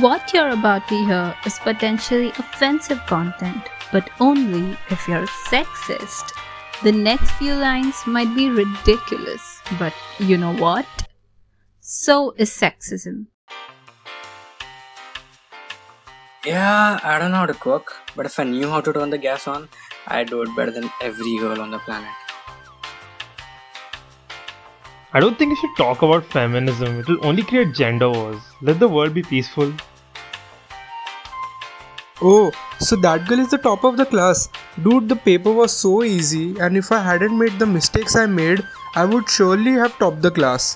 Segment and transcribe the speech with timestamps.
[0.00, 3.62] What you're about to hear is potentially offensive content,
[3.92, 6.32] but only if you're sexist.
[6.82, 10.84] The next few lines might be ridiculous, but you know what?
[11.78, 13.26] So is sexism.
[16.44, 19.18] Yeah, I don't know how to cook, but if I knew how to turn the
[19.18, 19.68] gas on,
[20.08, 22.23] I'd do it better than every girl on the planet.
[25.16, 26.98] I don't think you should talk about feminism.
[26.98, 28.42] It will only create gender wars.
[28.60, 29.72] Let the world be peaceful.
[32.20, 32.50] Oh,
[32.80, 34.48] so that girl is the top of the class.
[34.82, 38.64] Dude, the paper was so easy, and if I hadn't made the mistakes I made,
[38.96, 40.74] I would surely have topped the class.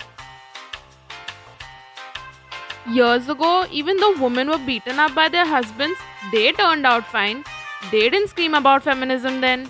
[2.88, 5.98] Years ago, even though women were beaten up by their husbands,
[6.30, 7.42] they turned out fine.
[7.90, 9.68] They didn't scream about feminism then.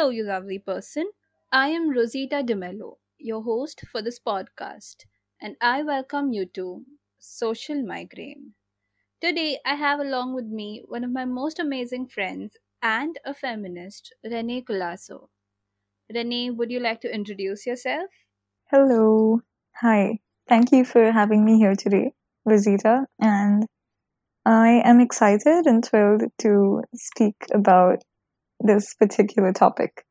[0.00, 1.10] Hello, you lovely person.
[1.52, 5.04] I am Rosita DeMello, your host for this podcast,
[5.42, 6.86] and I welcome you to
[7.18, 8.54] Social Migraine.
[9.20, 14.14] Today, I have along with me one of my most amazing friends and a feminist,
[14.24, 15.28] Renee Colasso.
[16.08, 18.08] Renee, would you like to introduce yourself?
[18.70, 19.42] Hello.
[19.82, 20.20] Hi.
[20.48, 22.14] Thank you for having me here today,
[22.46, 23.04] Rosita.
[23.20, 23.66] And
[24.46, 28.02] I am excited and thrilled to speak about
[28.60, 30.04] this particular topic.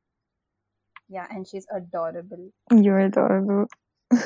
[1.08, 2.52] Yeah, and she's adorable.
[2.72, 3.68] You're adorable.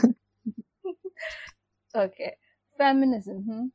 [1.96, 2.38] Okay,
[2.78, 3.44] feminism.
[3.44, 3.66] Hmm?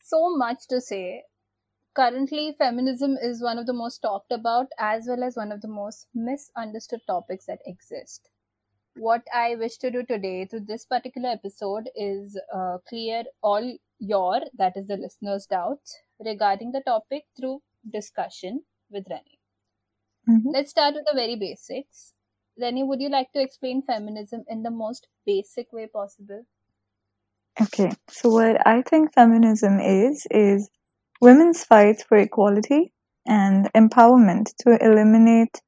[0.00, 1.24] So much to say.
[1.94, 5.68] Currently, feminism is one of the most talked about as well as one of the
[5.68, 8.30] most misunderstood topics that exist.
[8.96, 14.40] What I wish to do today through this particular episode is uh, clear all your,
[14.56, 19.33] that is the listeners' doubts regarding the topic through discussion with Rennie.
[20.28, 20.52] Mhm.
[20.52, 22.14] Let's start with the very basics.
[22.60, 26.46] Rennie, would you like to explain feminism in the most basic way possible?
[27.60, 30.70] Okay, so what I think feminism is, is
[31.20, 32.92] women's fight for equality
[33.26, 35.60] and empowerment to eliminate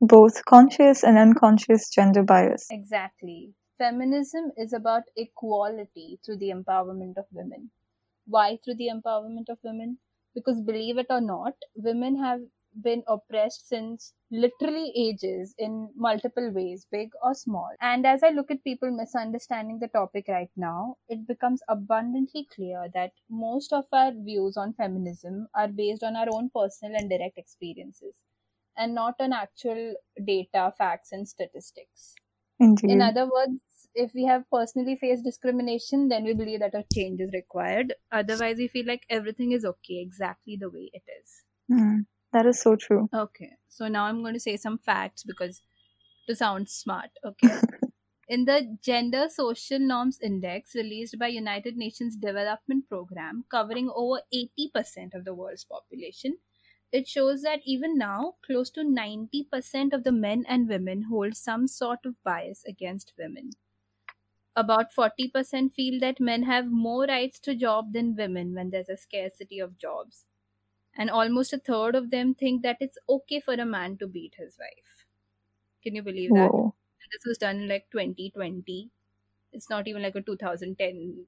[0.00, 2.66] both conscious and unconscious gender bias.
[2.70, 3.54] Exactly.
[3.78, 7.70] Feminism is about equality through the empowerment of women.
[8.26, 9.98] Why through the empowerment of women?
[10.34, 12.42] Because believe it or not, women have
[12.82, 17.70] been oppressed since literally ages in multiple ways, big or small.
[17.80, 22.88] And as I look at people misunderstanding the topic right now, it becomes abundantly clear
[22.94, 27.38] that most of our views on feminism are based on our own personal and direct
[27.38, 28.14] experiences
[28.76, 32.14] and not on actual data, facts, and statistics.
[32.58, 32.86] Indeed.
[32.86, 37.20] In other words, if we have personally faced discrimination, then we believe that a change
[37.20, 37.94] is required.
[38.10, 41.44] Otherwise, we feel like everything is okay exactly the way it is.
[41.68, 42.02] Hmm,
[42.34, 43.08] that is so true.
[43.14, 45.62] Okay, so now I'm going to say some facts because
[46.26, 47.10] to sound smart.
[47.24, 47.48] Okay.
[48.28, 55.14] In the Gender Social Norms Index released by United Nations Development Program covering over 80%
[55.14, 56.38] of the world's population,
[56.90, 61.66] it shows that even now close to 90% of the men and women hold some
[61.68, 63.50] sort of bias against women.
[64.56, 68.96] About 40% feel that men have more rights to job than women when there's a
[68.96, 70.24] scarcity of jobs.
[70.96, 74.34] And almost a third of them think that it's okay for a man to beat
[74.38, 75.06] his wife.
[75.82, 76.50] Can you believe that?
[76.52, 76.74] Whoa.
[77.12, 78.90] this was done in like 2020
[79.52, 81.26] it's not even like a 2010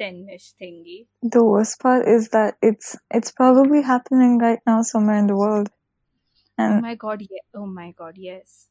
[0.00, 5.26] 10ish thingy The worst part is that it's it's probably happening right now somewhere in
[5.26, 5.70] the world.
[6.58, 8.68] oh my god yeah oh my god yes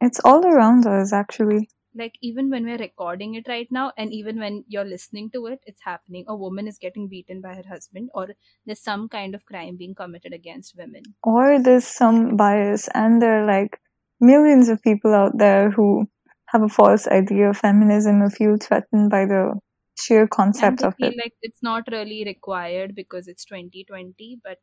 [0.00, 1.68] it's all around us actually.
[1.98, 5.60] Like even when we're recording it right now and even when you're listening to it
[5.66, 6.24] it's happening.
[6.28, 8.28] A woman is getting beaten by her husband or
[8.64, 11.02] there's some kind of crime being committed against women.
[11.22, 13.80] Or there's some bias and there are like
[14.20, 16.06] millions of people out there who
[16.46, 19.58] have a false idea of feminism or feel threatened by the
[19.98, 21.16] sheer concept of feel it.
[21.22, 24.58] like it's not really required because it's 2020 but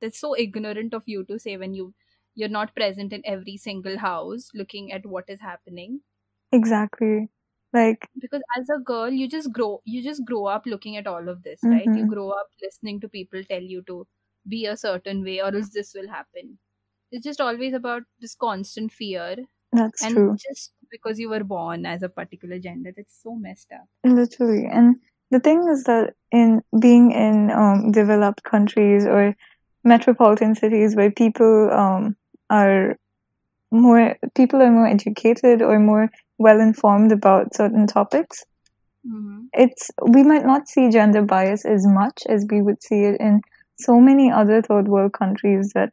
[0.00, 1.92] that's so ignorant of you to say when you
[2.34, 6.00] you're not present in every single house looking at what is happening
[6.56, 7.28] Exactly.
[7.72, 11.28] Like because as a girl you just grow you just grow up looking at all
[11.28, 12.08] of this right you Mhm.
[12.14, 14.06] grow up listening to people tell you to
[14.54, 16.58] be a certain way or else this will happen
[17.12, 19.36] it's just always about this constant fear
[19.72, 20.36] that's and true.
[20.46, 24.66] just because you were born as a particular gender that's so messed up Literally.
[24.66, 24.96] And
[25.30, 29.34] the thing is that in being in um, developed countries or
[29.84, 32.16] metropolitan cities where people um,
[32.50, 32.96] are
[33.70, 38.44] more people are more educated or more well informed about certain topics,
[39.06, 39.46] Mm-hmm.
[39.52, 43.40] it's we might not see gender bias as much as we would see it in
[43.78, 45.90] so many other third world countries that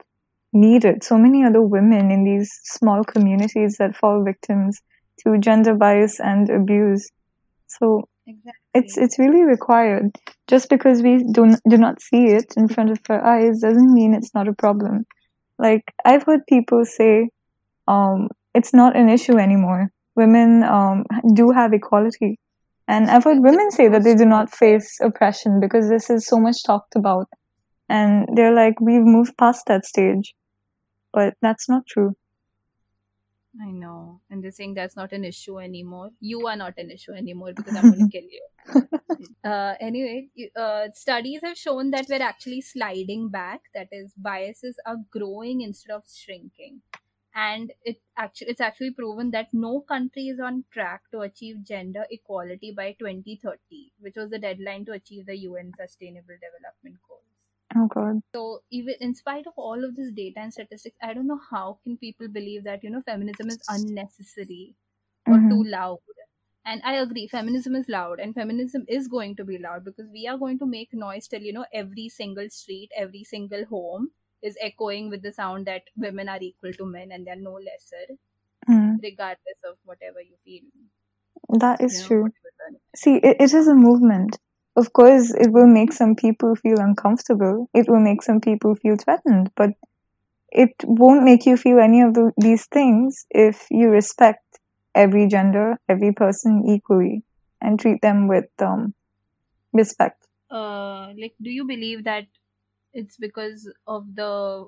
[0.54, 1.04] need it.
[1.04, 4.82] So many other women in these small communities that fall victims
[5.20, 7.10] to gender bias and abuse.
[7.68, 8.54] So Exactly.
[8.74, 10.12] it's it's really required.
[10.48, 14.14] Just because we do do not see it in front of our eyes doesn't mean
[14.14, 15.06] it's not a problem.
[15.60, 17.30] Like I've heard people say,
[17.88, 19.93] um, it's not an issue anymore.
[20.16, 22.40] Women um, do have equality,
[22.88, 26.40] and I've heard women say that they do not face oppression because this is so
[26.40, 27.28] much talked about,
[27.90, 30.36] and they're like, we've moved past that stage,
[31.12, 32.16] but that's not true.
[33.62, 34.20] I know.
[34.30, 36.10] And they're saying that's not an issue anymore.
[36.20, 38.90] You are not an issue anymore because I'm going to kill you.
[39.44, 43.62] uh, anyway, uh, studies have shown that we're actually sliding back.
[43.76, 46.82] That is, biases are growing instead of shrinking.
[47.36, 52.08] And it actually it's actually proven that no country is on track to achieve gender
[52.10, 57.26] equality by 2030, which was the deadline to achieve the UN Sustainable Development Goals.
[57.76, 58.22] Oh God.
[58.36, 61.80] So even in spite of all of this data and statistics, I don't know how
[61.84, 64.76] can people believe that you know feminism is unnecessary
[65.26, 65.50] or Mhm.
[65.50, 66.00] too loud.
[66.66, 70.28] And I agree, feminism is loud, and feminism is going to be loud because we
[70.28, 74.12] are going to make noise till you know every single street, every single home
[74.44, 78.18] is echoing with the sound that women are equal to men and they're no lesser,
[78.70, 79.02] Mm.
[79.02, 80.64] regardless of whatever you feel.
[81.60, 82.34] That is You know, true.
[82.96, 84.38] See, it, it is a movement.
[84.76, 87.70] Of course, it will make some people feel uncomfortable.
[87.74, 89.72] It will make some people feel threatened, but
[90.52, 94.44] it won't make you feel any of the, these things if you respect
[94.96, 97.24] every gender, every person equally,
[97.62, 98.94] and treat them with um,
[99.74, 100.28] respect.
[100.52, 102.26] uh like do you believe that
[102.94, 104.68] it's because of the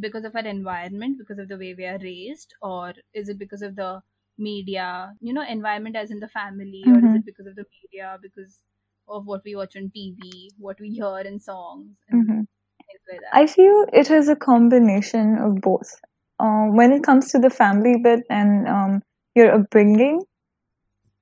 [0.00, 3.62] because of our environment because of the way we are raised or is it because
[3.62, 4.02] of the
[4.38, 7.14] media you know environment as in the family or is Mhm.
[7.14, 8.60] it because of the media because
[9.08, 12.42] of what we watch on tv what we hear in songs and hmm
[12.86, 16.00] things like that I feel it is a combination of both.
[16.38, 19.02] Uh, when it comes to the family bit and um,
[19.34, 20.22] your upbringing,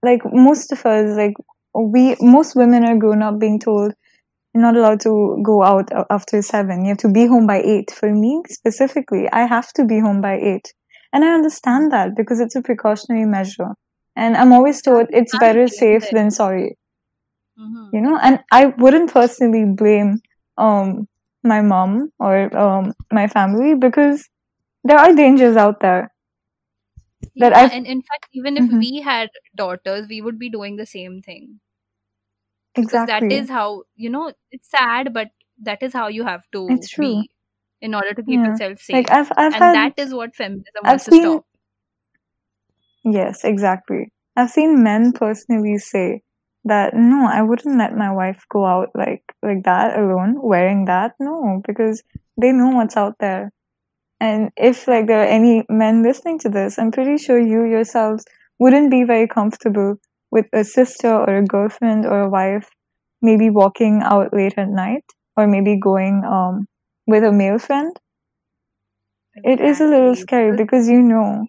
[0.02, 1.34] like most of us, like
[1.74, 3.92] we, most women are grown up being told
[4.56, 6.82] not allowed to go out after seven.
[6.84, 7.90] You have to be home by eight.
[7.90, 10.72] For me specifically, I have to be home by eight,
[11.12, 13.74] and I understand that because it's a precautionary measure.
[14.16, 16.76] And I'm always told it's better safe than sorry
[17.56, 17.92] Mhm.
[17.92, 20.20] you know and i wouldn't personally blame
[20.58, 21.06] um
[21.42, 24.28] my mom or um my family because
[24.84, 26.10] there are dangers out there
[27.38, 28.80] that yeah, I've- and in fact even if Mhm.
[28.80, 31.60] we had daughters we would be doing the same thing
[32.78, 35.28] exactly that is how you know it's sad but
[35.62, 37.22] that is how you have to It's true.
[37.22, 37.30] be
[37.80, 38.48] in order to keep Yeah.
[38.50, 38.94] yourself safe.
[38.94, 41.44] Like i've i've and had that is what feminism I've wants to seen- stop.
[43.04, 44.12] Yes exactly.
[44.36, 46.22] I've seen men personally say
[46.64, 51.14] that no i wouldn't let my wife go out like like that alone wearing that.
[51.20, 52.02] No because
[52.40, 53.52] they know what's out there.
[54.20, 58.24] And if like there are any men listening to this i'm pretty sure you yourselves
[58.58, 59.96] wouldn't be very comfortable
[60.30, 62.70] with a sister or a girlfriend or a wife
[63.22, 65.04] maybe walking out late at night
[65.36, 66.66] or maybe going um
[67.06, 67.96] with a male friend.
[69.44, 71.46] It is a little scary Because- you know.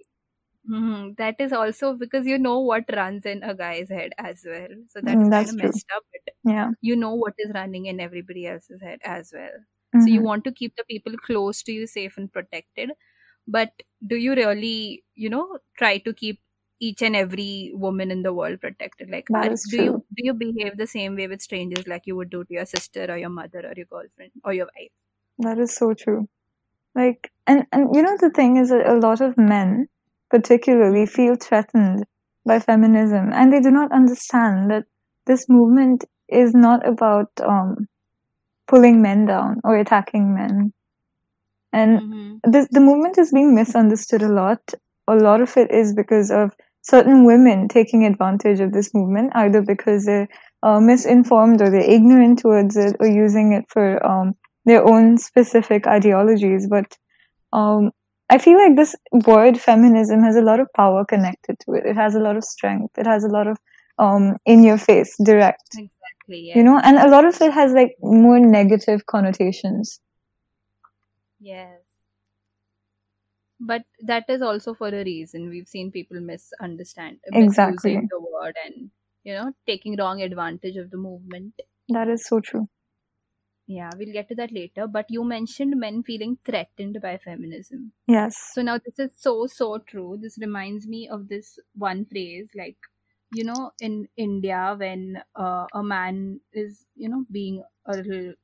[0.69, 1.15] Mhm.
[1.17, 4.69] that is also because you know what runs in a guy's head as well.
[4.87, 5.71] So that's Mm, kind that's of true.
[5.71, 6.71] messed up but yeah.
[6.81, 9.57] you know what is running in everybody else's head as well.
[9.97, 10.23] So you Mhm.
[10.23, 12.91] want to keep the people close to you safe and protected.
[13.47, 13.71] But
[14.05, 16.41] do you really you know try to keep
[16.79, 20.77] each and every woman in the world protected like are- do you do you behave
[20.77, 23.59] the same way with strangers like you would do to your sister or your mother
[23.59, 24.91] or your girlfriend or your wife
[25.39, 26.27] That is so true.
[26.95, 29.87] Like, and, and you know, the thing is that a lot of men,
[30.29, 32.05] particularly, feel threatened
[32.45, 34.85] by feminism, and they do not understand that
[35.25, 37.87] this movement is not about um,
[38.67, 40.73] pulling men down or attacking men.
[41.71, 42.51] And mm-hmm.
[42.51, 44.73] this, the movement is being misunderstood a lot.
[45.07, 46.55] A lot of it is because of
[46.89, 50.27] certain women taking advantage of this movement, either because they're
[50.63, 55.87] uh, misinformed or they're ignorant towards it or using it for um, their own specific
[55.87, 56.67] ideologies.
[56.67, 56.97] But
[57.53, 57.91] um,
[58.29, 61.85] I feel like this word feminism has a lot of power connected to it.
[61.85, 62.97] It has a lot of strength.
[62.97, 63.57] It has a lot of
[63.99, 66.57] um, in your face, direct, exactly Yeah.
[66.57, 69.99] you know, and a lot of it has like more negative connotations.
[71.39, 71.86] Yes.
[73.59, 75.49] But that is also for a reason.
[75.49, 78.01] We've seen people misunderstand, Exactly.
[78.01, 78.91] misusing the word and,
[79.23, 81.61] you know, taking wrong advantage of the movement.
[81.89, 82.69] That is so true.
[83.67, 84.87] Yeah, we'll get to that later.
[84.87, 87.93] But you mentioned men feeling threatened by feminism.
[88.07, 88.57] Yes.
[88.57, 90.17] So now this is so, so true.
[90.21, 92.77] This reminds me of this one phrase like,
[93.31, 98.35] you know in india when uh, a man is you know being a little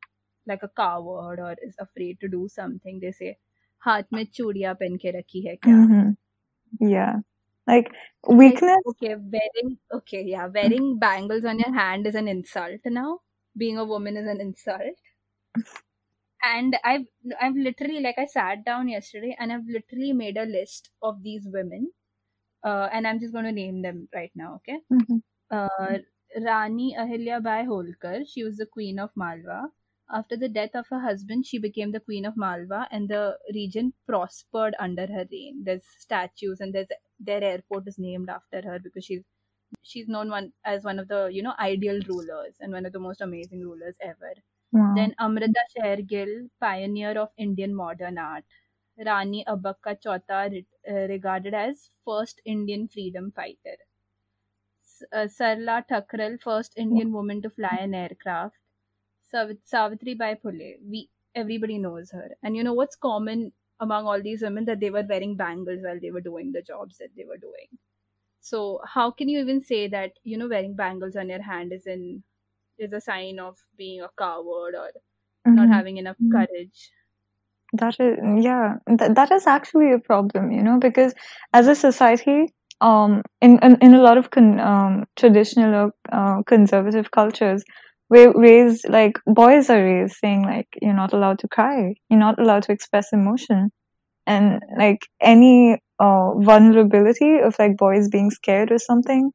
[0.48, 3.38] like a coward or is afraid to do something they say
[3.84, 6.10] हाथ में चूड़ियां पहन के रखी है क्या hmm
[6.80, 7.16] Yeah.
[7.66, 7.92] Like
[8.28, 8.78] weakness.
[8.90, 13.20] okay wearing okay yeah wearing bangles on your hand is an insult now
[13.56, 14.96] being a woman is an insult
[16.42, 17.06] and i've
[17.40, 21.46] i've literally like i sat down yesterday and i've literally made a list of these
[21.52, 21.90] women
[22.64, 25.20] uh, and i'm just going to name them right now okay Mhm.
[25.50, 25.98] uh,
[26.48, 29.60] rani ahilya bai holkar she was the queen of malwa
[30.13, 33.93] after the death of her husband she became the queen of malwa and the region
[34.08, 36.88] prospered under her reign there's statues and there's
[37.20, 39.24] their airport is named after her because she's
[39.82, 43.00] she's known one as one of the you know ideal rulers and one of the
[43.08, 44.34] most amazing rulers ever
[44.72, 44.96] Wow.
[44.96, 48.46] then Amrita Sher-Gil, pioneer of Indian modern art.
[48.98, 53.77] Rani Abakka Chauta, re- uh, regarded as first Indian freedom fighter.
[54.82, 58.55] S- uh, Sarla Thakral, first Indian woman to fly an aircraft.
[59.33, 62.29] Sav- Savitri Bai Phule, we everybody knows her.
[62.43, 65.99] And you know what's common among all these women that they were wearing bangles while
[65.99, 67.67] they were doing the jobs that they were doing.
[68.41, 71.87] So how can you even say that you know wearing bangles on your hand is
[71.87, 72.23] in
[72.77, 74.91] is a sign of being a coward or
[75.53, 75.69] not Mhm.
[75.69, 76.31] having enough Mhm.
[76.31, 76.91] courage.
[77.73, 81.13] That is, yeah, th- that is actually a problem, you know, because
[81.53, 82.47] as a society,
[82.81, 87.63] um, in in, in a lot of con- um, traditional or uh, conservative cultures,
[88.10, 92.39] we're raised like boys are raised saying like you're not allowed to cry, you're not
[92.39, 93.72] allowed to express emotion,
[94.27, 99.31] and like any uh, vulnerability of like boys being scared or something,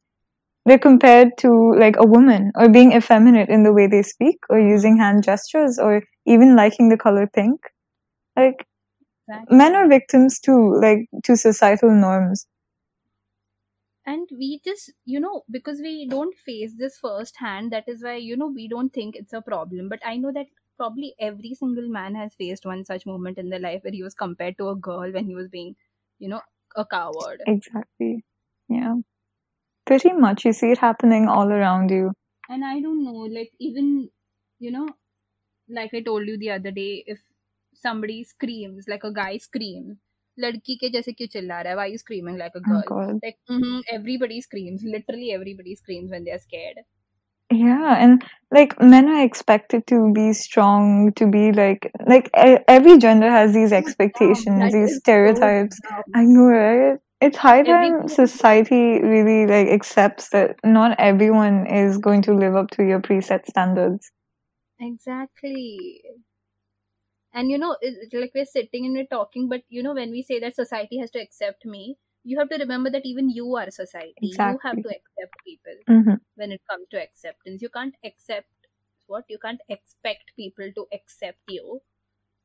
[0.66, 4.58] they're compared to like a woman or being effeminate in the way they speak or
[4.60, 7.60] using hand gestures or even liking the color pink.
[8.36, 8.66] Like
[9.28, 9.56] Exactly.
[9.58, 12.46] men are victims too, like to societal norms.
[14.08, 18.36] And we just, you know, because we don't face this firsthand, that is why, you
[18.36, 19.88] know, we don't think it's a problem.
[19.88, 20.46] But I know that
[20.76, 24.14] probably every single man has faced one such moment in their life where he was
[24.14, 25.76] compared to a girl when he was being,
[26.18, 26.40] you know,
[26.76, 27.42] a coward.
[27.46, 28.24] Exactly.
[28.68, 28.96] Yeah.
[29.86, 30.44] Pretty much.
[30.44, 32.12] You see it happening all around you.
[32.48, 34.10] And I don't know, like, even,
[34.58, 34.88] you know,
[35.68, 37.18] like I told you the other day, if
[37.74, 39.98] somebody screams, like a guy screams,
[40.39, 41.77] लड़की के जैसे क्यों चिल्ला रहा है?
[41.79, 42.91] Why are you screaming like a Oh girl?
[42.91, 43.21] god.
[43.25, 46.83] like mhm, everybody screams literally everybody screams when they're scared
[47.51, 52.97] Yeah, and like men are expected to be strong, to be like like e- every
[52.97, 55.79] gender has these expectations, That these is so stereotypes.
[55.83, 56.13] dumb.
[56.13, 56.99] I know, right?
[57.21, 62.55] It's high time Everybody- society really like accepts that not everyone is going to live
[62.55, 64.11] up to your preset standards.
[64.79, 66.01] exactly
[67.38, 67.76] and you know
[68.12, 71.10] like we're sitting and we're talking but you know when we say that society has
[71.10, 71.84] to accept me
[72.24, 76.18] you have to remember that even you are society you have to accept people hmm
[76.36, 78.68] when it comes to acceptance you can't accept
[79.06, 81.80] what you can't expect people to accept you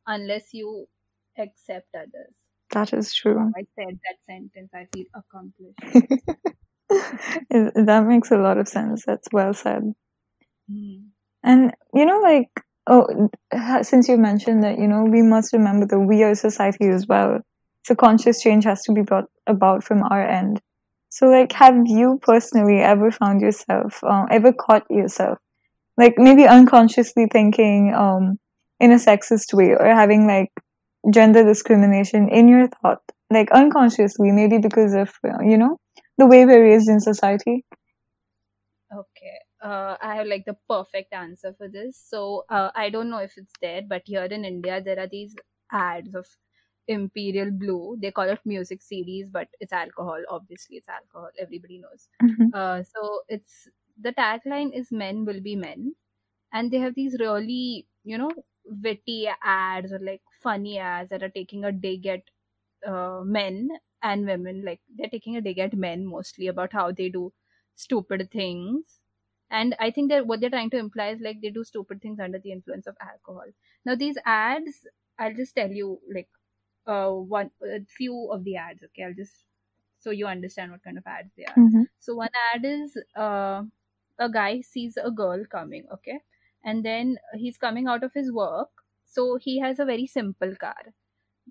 [0.07, 0.87] unless you
[1.37, 2.35] accept others
[2.71, 3.55] That is true.
[3.55, 5.79] i said that sentence i feel accomplished
[7.49, 9.05] that makes a lot of sense.
[9.05, 9.93] That's well said.
[10.67, 11.13] Hmm.
[11.43, 12.49] And you know, like,
[12.87, 13.29] oh,
[13.81, 17.39] since you mentioned that, you know, we must remember that we are society as well.
[17.85, 20.61] So conscious change has to be brought about from our end.
[21.09, 25.37] So, like, have you personally ever found yourself, uh, ever caught yourself,
[25.97, 28.39] like maybe unconsciously thinking um,
[28.79, 30.49] in a sexist way or having like
[31.13, 35.77] gender discrimination in your thought, like unconsciously, maybe because of, uh, you know,
[36.17, 37.63] the way we're raised in society?
[38.91, 39.42] Okay.
[39.63, 41.97] Uh, I have like the perfect answer for this.
[41.97, 45.35] So uh, I don't know if it's there, but here in India there are these
[45.71, 46.27] ads of
[46.87, 47.97] Imperial Blue.
[48.01, 50.21] They call it music CDs, but it's alcohol.
[50.29, 51.29] Obviously, it's alcohol.
[51.39, 52.09] Everybody knows.
[52.21, 52.53] Mhm.
[52.53, 55.95] Uh, so it's the tagline is "Men will be men,"
[56.53, 58.31] and they have these really you know
[58.65, 62.23] witty ads or like funny ads that are taking a dig at
[62.85, 63.69] uh, men
[64.01, 64.63] and women.
[64.65, 67.33] Like they're taking a dig at men mostly about how they do
[67.75, 68.99] stupid things
[69.59, 72.19] and i think that what they're trying to imply is like they do stupid things
[72.19, 73.45] under the influence of alcohol.
[73.85, 74.87] Now these ads
[75.19, 76.29] i'll just tell you like
[76.87, 79.03] uh one a few of the ads okay?
[79.05, 79.45] I'll just
[79.99, 81.61] so you understand what kind of ads they are.
[81.61, 81.85] Mhm.
[81.99, 83.63] so one ad is uh,
[84.19, 86.19] a guy sees a girl coming okay?
[86.63, 88.69] And then he's coming out of his work.
[89.05, 90.93] So he has a very simple car.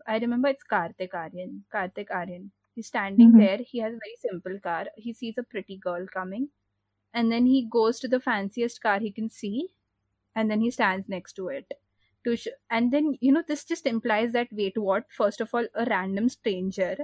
[0.07, 2.51] I remember it's kartik aaryan kartik aaryan.
[2.75, 3.43] He's standing Mhm.
[3.43, 3.59] there.
[3.59, 4.87] He has a very simple car.
[4.97, 6.51] He sees a pretty girl coming
[7.15, 9.69] and then he goes to the fanciest car he can see
[10.35, 11.73] and then he stands next to it
[12.25, 15.67] to sh- and then you know this just implies that wait what first of all
[15.75, 16.97] a random stranger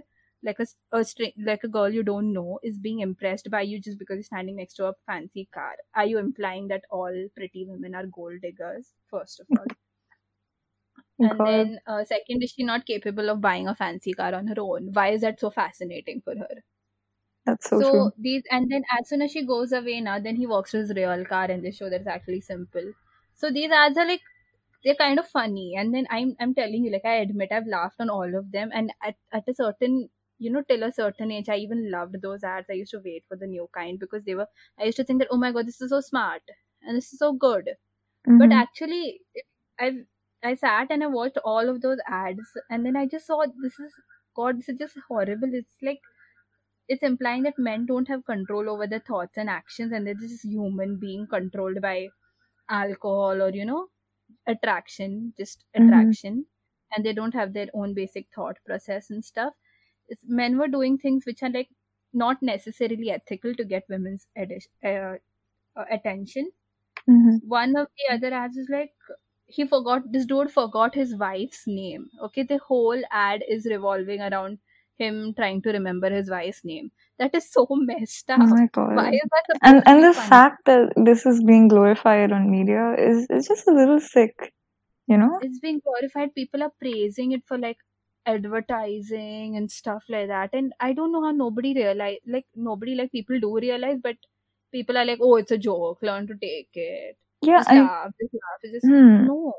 [0.43, 1.05] like a, a
[1.38, 4.57] like a girl you don't know is being impressed by you just because you're standing
[4.57, 5.75] next to a fancy car.
[5.95, 8.95] Are you implying that all pretty women are gold diggers?
[9.11, 9.67] First of all,
[11.23, 11.47] and God.
[11.47, 14.93] then uh, second, is she not capable of buying a fancy car on her own?
[14.93, 16.62] Why is that so fascinating for her?
[17.49, 18.12] That's so, So, true.
[18.19, 20.93] these, and then as soon as she goes away now, then he walks to his
[20.95, 22.93] real car and they show that it's actually simple.
[23.35, 24.23] So these ads are like
[24.85, 25.75] they're kind of funny.
[25.76, 28.71] And then I'm I'm telling you, like I admit I've laughed on all of them.
[28.75, 32.45] And at, at a certain you know, till a certain age, I even loved those
[32.45, 32.69] ads.
[32.71, 35.21] I used to wait for the new kind because they were I used to think
[35.21, 36.43] that, oh my god, this is so smart
[36.83, 37.71] and this is so good.
[38.38, 38.62] But Mhm.
[38.62, 39.21] actually
[39.78, 40.07] I
[40.43, 43.78] I sat and I watched all of those ads and then I just saw this
[43.78, 43.95] is
[44.35, 45.52] God, this is just horrible.
[45.55, 46.00] It's like
[46.88, 50.45] it's implying that men don't have control over their thoughts and actions and they're just
[50.45, 52.09] human being controlled by
[52.68, 53.88] alcohol or you know
[54.47, 56.16] attraction just Mhm.
[56.16, 56.47] attraction
[56.92, 59.54] and they don't have their own basic thought process and stuff
[60.09, 61.71] it's, men were doing things which are like
[62.12, 65.16] not necessarily ethical to get women's edi- uh,
[65.76, 66.50] uh, attention
[67.07, 67.38] Mhm.
[67.40, 68.95] one of the other ads is like
[69.47, 74.59] he forgot this dude forgot his wife's name okay the whole ad is revolving around
[74.99, 76.90] him trying to remember his wife's name.
[77.19, 78.40] That is so messed up.
[78.40, 80.28] Oh my why is that And and the funny?
[80.28, 84.52] fact that this is being glorified on media is is just a little sick,
[85.07, 85.38] you know?
[85.40, 86.35] it's being glorified.
[86.35, 87.78] People are praising it for like
[88.26, 90.50] advertising and stuff like that.
[90.52, 94.17] And i don't know how nobody realize like nobody like people do realize but
[94.73, 95.99] people are like oh it's a joke.
[96.02, 97.17] Learn to take it.
[97.43, 98.12] Yeah, just I laugh.
[98.21, 98.61] Just laugh.
[98.62, 99.26] It's just hmm.
[99.26, 99.55] no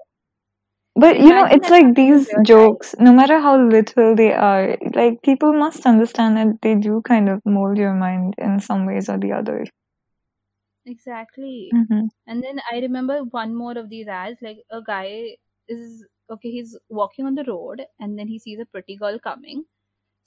[1.00, 5.53] But you know, it's like these jokes, no matter how little they are, like people
[5.53, 9.32] must understand that they do kind of mold your mind in some ways or the
[9.34, 9.65] other.
[10.86, 14.41] exactly hmm And then I remember one more of these ads.
[14.46, 15.38] Like a guy
[15.68, 19.63] is okay, he's walking on the road, and then he sees a pretty girl coming.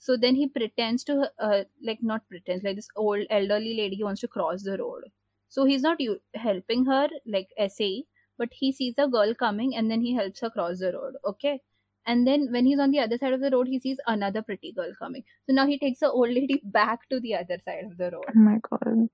[0.07, 1.15] So then he pretends to,
[1.47, 5.09] uh, like not pretends, like this old elderly lady wants to cross the road.
[5.57, 7.91] So he's not u- helping her like SA,
[8.37, 11.15] but he sees a girl coming, and then he helps her cross the road.
[11.25, 11.61] Okay.
[12.05, 14.71] And then when he's on the other side of the road, he sees another pretty
[14.73, 15.23] girl coming.
[15.47, 18.35] So now he takes the old lady back to the other side of the road
[18.35, 19.09] Oh my god.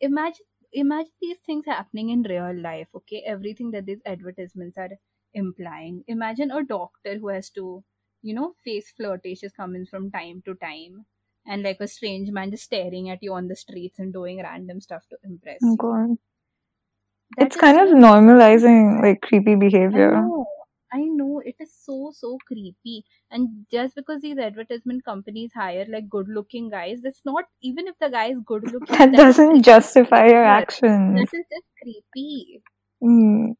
[0.00, 4.90] imagine imagine these things happening in real life okay everything that these advertisements are
[5.34, 7.84] implying imagine a doctor who has to
[8.22, 11.06] you know face flirtatious comments from time to time
[11.46, 14.80] and like a strange man just staring at you on the streets and doing random
[14.80, 16.18] stuff to impress Oh you god.
[17.36, 20.14] That It's kind of normalizing like creepy behavior.
[20.14, 20.46] I know.
[20.92, 26.08] I know it is so so creepy, and just because these advertisement companies hire like
[26.08, 28.98] good looking guys, that's not even if the guy is good looking.
[28.98, 31.28] That That doesn't justify your actions.
[31.28, 32.62] That is just creepy.
[33.02, 33.54] Mm,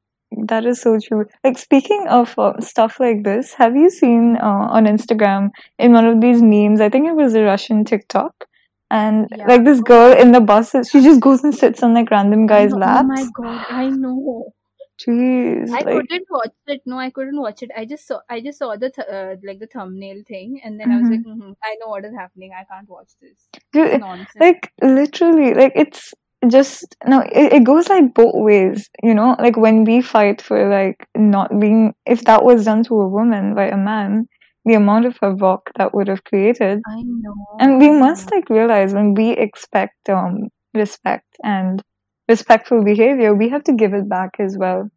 [0.47, 1.27] that is so true.
[1.45, 6.07] Like speaking of uh, stuff like this, have you seen uh, on Instagram in one
[6.07, 6.81] of these memes?
[6.81, 8.47] I think it was a Russian TikTok,
[8.91, 9.47] and Yeah.
[9.47, 12.47] like this Oh girl in the bus, she just goes and sits on like random
[12.47, 12.83] guys' know.
[12.87, 14.53] Oh my god, I know.
[15.01, 16.83] Jeez, I like, couldn't watch it.
[16.87, 17.71] No, I couldn't watch it.
[17.77, 18.21] I just saw.
[18.29, 21.23] I just saw the th- uh, like the thumbnail thing, and then I was like,
[21.23, 22.53] hmm I know what is happening.
[22.59, 23.49] I can't watch this.
[23.73, 24.39] Dude, nonsense.
[24.41, 26.15] like literally, like it's
[26.49, 29.37] just no, it, it goes like both ways, you know.
[29.39, 33.55] Like when we fight for like not being, if that was done to a woman
[33.55, 34.29] by a man,
[34.69, 36.85] the amount of havoc that would have created.
[36.87, 37.35] I know.
[37.59, 41.83] And we must like realize when we expect um respect and
[42.29, 44.91] respectful behavior, we have to give it back as well,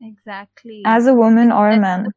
[0.00, 0.82] Exactly.
[0.84, 2.12] as a woman or a man.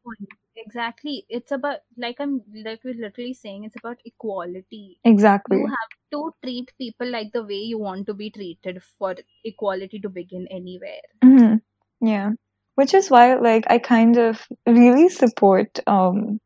[0.56, 1.24] Exactly.
[1.28, 5.00] It's about like I'm like we're literally saying it's about equality.
[5.04, 5.58] Exactly.
[5.58, 10.00] You have to treat people like the way you want to be treated for equality
[10.00, 11.02] to begin anywhere.
[11.22, 11.56] hmm
[12.00, 12.32] Yeah.
[12.76, 16.40] Which is why like I kind of really support um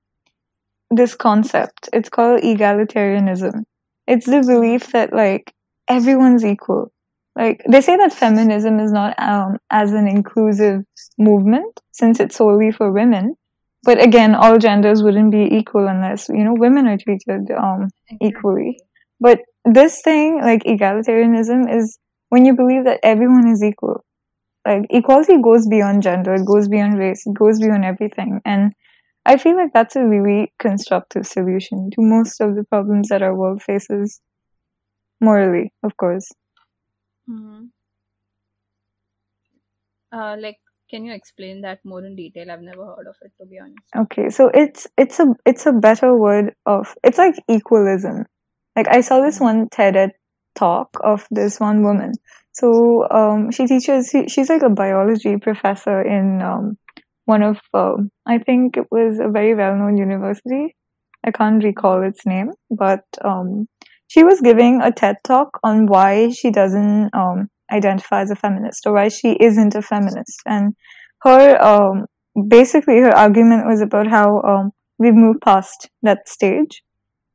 [0.94, 1.88] this concept.
[1.92, 3.64] It's called egalitarianism.
[4.07, 5.52] It's the belief that like
[5.88, 6.92] everyone's equal.
[7.35, 10.83] Like they say that feminism is not um as an inclusive
[11.18, 13.35] movement since it's solely for women.
[13.85, 17.88] But again, all genders wouldn't be equal unless, you know, women are treated um
[18.20, 18.78] equally.
[19.20, 24.05] But this thing, like egalitarianism, is when you believe that everyone is equal.
[24.66, 28.40] Like equality goes beyond gender, it goes beyond race, it goes beyond everything.
[28.44, 28.72] And
[29.26, 33.35] I feel like that's a really constructive solution to most of the problems that our
[33.37, 34.20] world faces.
[35.20, 36.30] Morally, of course.
[37.26, 37.72] hmm
[40.12, 40.58] Uh, like,
[40.90, 42.50] can you explain that more in detail?
[42.50, 43.94] I've never heard of it, to be honest.
[43.96, 48.24] Okay, so it's it's a it's a better word of it's like equalism.
[48.76, 49.40] Like I saw this Mm.
[49.40, 50.12] one TED
[50.54, 52.12] talk of this one woman.
[52.52, 54.08] So um, she teaches.
[54.11, 56.78] She, she's like a biology professor in um,
[57.24, 60.74] one of um, I think it was a very well known university.
[61.24, 63.68] I can't recall its name, but um,
[64.08, 68.87] she was giving a TED talk on why she doesn't um, identify as a feminist
[68.87, 70.40] or why she isn't a feminist.
[70.46, 70.74] And
[71.22, 72.06] her um,
[72.48, 76.82] basically her argument was about how um, we've moved past that stage,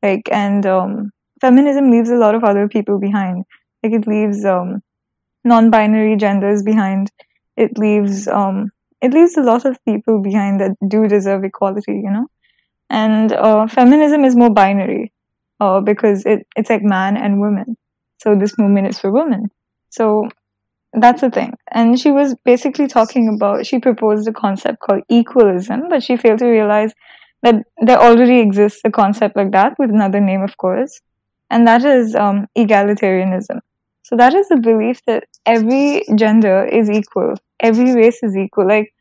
[0.03, 3.45] like, and um, feminism leaves a lot of other people behind.
[3.83, 4.81] Like, it leaves um,
[5.43, 7.09] non-binary genders behind.
[7.55, 8.69] It leaves um,
[9.01, 12.27] it leaves a lot of people behind that do deserve equality, you know.
[12.89, 15.11] And uh, feminism is more binary
[15.59, 17.77] uh, because it, it's like man and woman.
[18.19, 19.49] So this movement is for women.
[19.89, 20.29] So
[20.93, 21.53] that's the thing.
[21.71, 26.39] And she was basically talking about, she proposed a concept called equalism, but she failed
[26.39, 26.93] to realize
[27.43, 30.99] that there already exists a concept like that with another name, of course.
[31.49, 33.59] And that is um, egalitarianism.
[34.03, 38.67] So that is the belief that every gender is equal, every race is equal.
[38.67, 38.93] Like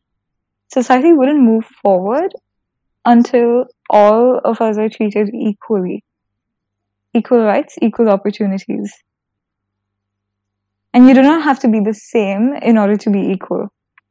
[0.73, 2.33] society wouldn't move forward
[3.05, 6.05] until all of us are treated equally.
[7.15, 8.93] Equal rights, equal opportunities.
[10.93, 13.69] And you do not have to be the same in order to be equal.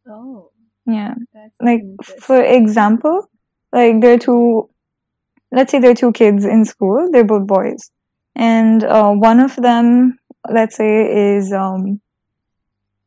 [0.08, 0.52] Oh,
[0.86, 1.16] Yeah.
[1.34, 1.82] that's Like,
[2.20, 3.30] for example,
[3.74, 4.70] like there are two,
[5.52, 7.90] let's say there are two kids in school, they're both boys.
[8.36, 12.02] And uh, one of them, let's say, is um,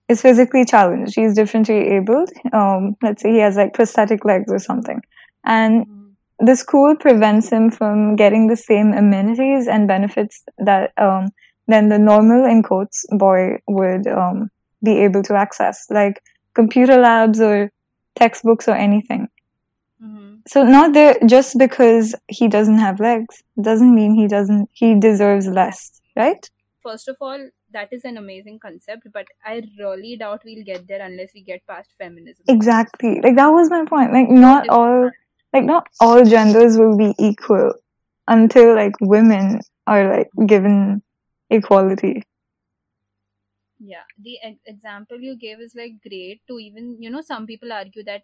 [0.08, 1.14] is physically challenged.
[1.14, 2.30] He's differently abled.
[2.52, 5.00] Um, let's say he has like prosthetic legs or something.
[5.44, 6.14] And Mm.
[6.40, 11.28] the school prevents him from getting the same amenities and benefits that um,
[11.66, 14.50] than the normal in quotes boy would um,
[14.82, 16.22] be able to access, like
[16.54, 17.70] computer labs or
[18.16, 19.28] textbooks or anything.
[20.02, 20.42] Mhm.
[20.46, 25.46] So not there just because he doesn't have legs doesn't mean he doesn't he deserves
[25.48, 26.48] less, right?
[26.82, 31.02] First of all, that is an amazing concept, but I really doubt we'll get there
[31.02, 32.44] unless we get past feminism.
[32.48, 33.20] Exactly.
[33.20, 34.12] Like that was my point.
[34.12, 35.10] Like not all
[35.52, 37.72] like not all genders will be equal
[38.26, 41.02] until like women are like given
[41.50, 42.22] equality.
[43.80, 47.72] Yeah, the e- example you gave is like great to even, you know, some people
[47.72, 48.22] argue that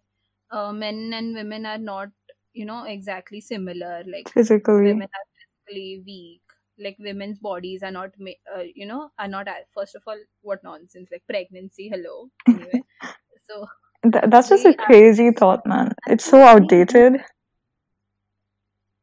[0.50, 2.08] uh, men and women are not,
[2.52, 4.02] you know, exactly similar.
[4.06, 4.92] Like Physically.
[4.92, 5.26] women are
[5.66, 6.42] physically weak.
[6.78, 9.48] Like women's bodies are not, ma- uh, you know, are not.
[9.74, 11.08] First of all, what nonsense!
[11.12, 11.88] Like pregnancy.
[11.88, 12.30] Hello.
[12.48, 12.82] Anyway,
[13.48, 13.66] so
[14.02, 15.92] Th- that's just a we are- crazy thought, man.
[16.08, 17.22] It's so outdated.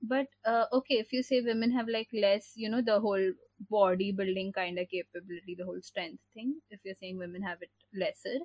[0.01, 3.31] but uh, okay, if you say women have like less, you know, the whole
[3.71, 6.55] bodybuilding kind of capability, the whole strength thing.
[6.69, 8.39] If you're saying women have it lesser,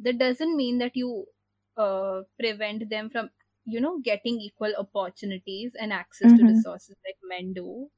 [0.00, 1.26] that doesn't mean that you
[1.76, 3.30] uh, prevent them from,
[3.64, 6.48] you know, getting equal opportunities and access to Mhm.
[6.54, 7.88] resources like men do.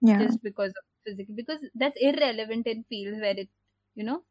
[0.00, 0.22] Yeah.
[0.22, 3.48] just because of physical because that's irrelevant in fields where it
[3.94, 4.22] you know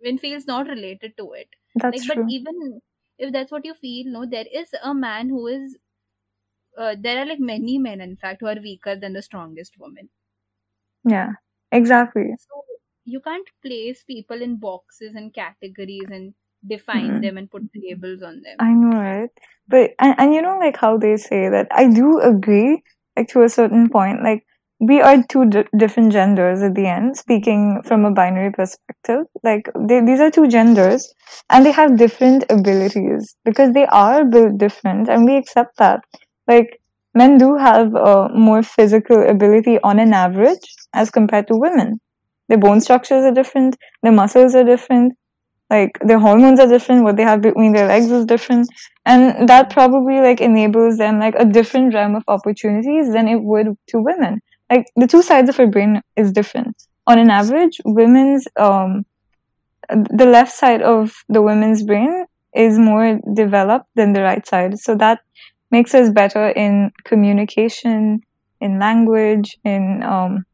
[0.00, 2.22] in fields not related to it That's like true.
[2.22, 2.80] but even
[3.18, 5.78] if that's what you feel no there is a man who is
[6.76, 10.08] uh, there are like many men in fact who are weaker than the strongest woman
[11.04, 11.34] Yeah.
[11.72, 12.36] Exactly.
[12.36, 12.64] so
[13.04, 16.34] you can't place people in boxes and categories and
[16.66, 17.20] define Mhm.
[17.20, 19.30] them and put labels on them I know, it
[19.68, 22.82] But and, and you know, like how they say that I do agree,
[23.16, 24.44] like to a certain point, like
[24.80, 27.16] we are two di- different genders at the end.
[27.16, 31.12] Speaking from a binary perspective, like they, these are two genders,
[31.50, 36.00] and they have different abilities because they are built different, and we accept that.
[36.48, 36.80] Like
[37.14, 42.00] men do have uh, more physical ability on an average as compared to women.
[42.48, 45.12] Their bone structures are different, their muscles are different,
[45.70, 48.68] like their hormones are different, what they have between their legs is different
[49.06, 53.68] and that probably like enables them like a different realm of opportunities than it would
[53.88, 54.40] to women
[54.70, 56.76] like the two sides of her brain is different.
[57.06, 59.04] On an average women's um
[59.88, 64.78] the left side of the women's brain is more developed than the right side.
[64.78, 65.20] So that
[65.70, 68.20] makes us better in communication
[68.60, 70.44] in language in um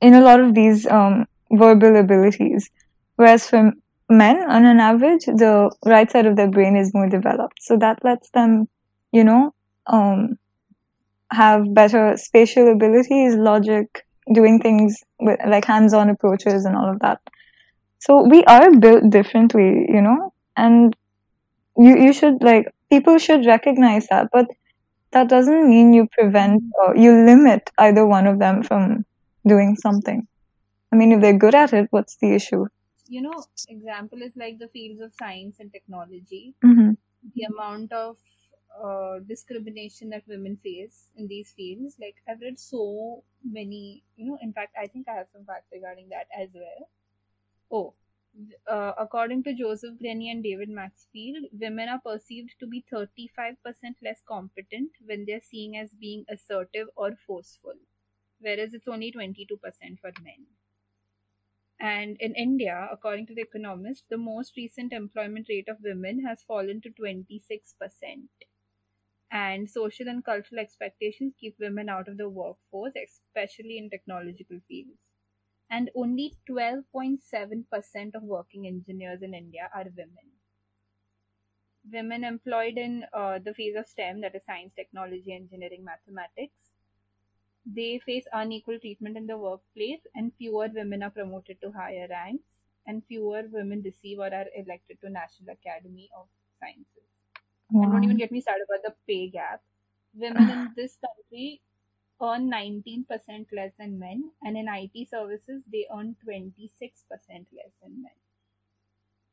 [0.00, 2.70] in a lot of these um verbal abilities.
[3.16, 3.72] Whereas for
[4.10, 7.58] men on an average the right side of their brain is more developed.
[7.60, 8.68] So that lets them
[9.12, 9.54] you know
[9.86, 10.38] um
[11.32, 17.20] have better spatial abilities logic doing things with like hands-on approaches and all of that.
[18.00, 20.32] So we are built differently you know?
[20.56, 20.94] And
[21.76, 24.46] you you should like people should recognize that but
[25.12, 29.04] that doesn't mean you prevent or you limit either one of them from
[29.46, 30.26] doing something.
[30.92, 32.66] I mean if they're good at it what's the issue?
[33.08, 36.54] You know example is like the fields of science and technology.
[36.62, 36.92] Hmm
[37.34, 38.16] the amount of
[38.82, 41.96] uh, discrimination that women face in these fields.
[42.00, 44.38] Like I've read so many, you know.
[44.42, 46.88] In fact, I think I have some facts regarding that as well.
[47.70, 47.94] Oh,
[48.66, 54.20] uh, according to Joseph Grenny and David Maxfield, women are perceived to be 35% less
[54.28, 57.74] competent when they're seen as being assertive or forceful,
[58.40, 60.46] whereas it's only 22% for men.
[61.80, 66.42] And in India, according to The Economist, the most recent employment rate of women has
[66.42, 68.28] fallen to 26%.
[69.30, 74.98] And social and cultural expectations keep women out of the workforce, especially in technological fields.
[75.70, 80.32] And only 12.7% of working engineers in India are women.
[81.90, 86.72] Women employed in uh, the field of STEM, that is science, technology, engineering, mathematics,
[87.66, 92.44] they face unequal treatment in the workplace and fewer women are promoted to higher ranks
[92.86, 96.26] and fewer women receive or are elected to national academy of
[96.58, 97.17] sciences
[97.70, 99.60] and don't even get me started about the pay gap
[100.14, 101.60] women in this country
[102.20, 103.04] earn 19%
[103.52, 106.50] less than men and in it services they earn 26%
[107.52, 108.18] less than men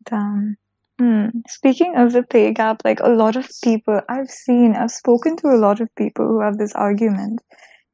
[0.06, 0.58] Damn.
[1.00, 1.28] Hmm.
[1.48, 5.48] Speaking of the pay gap, like a lot of people I've seen, I've spoken to
[5.48, 7.42] a lot of people who have this argument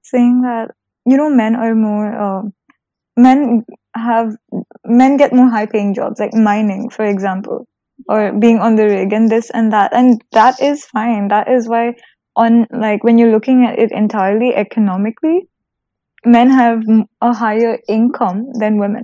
[0.03, 0.71] saying that,
[1.05, 2.43] you know, men are more, uh,
[3.17, 4.35] men have,
[4.85, 7.67] men get more high paying jobs, like mining, for example,
[8.07, 9.93] or being on the rig and this and that.
[9.93, 11.27] And that is fine.
[11.29, 11.95] That is why
[12.35, 15.47] on, like, when you're looking at it entirely economically,
[16.25, 16.83] men have
[17.21, 19.03] a higher income than women.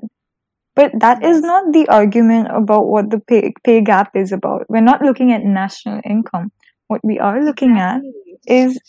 [0.76, 4.66] But that is not the argument about what the pay, pay gap is about.
[4.70, 6.52] We're not looking at national income.
[6.88, 8.02] What we are looking at
[8.46, 8.80] is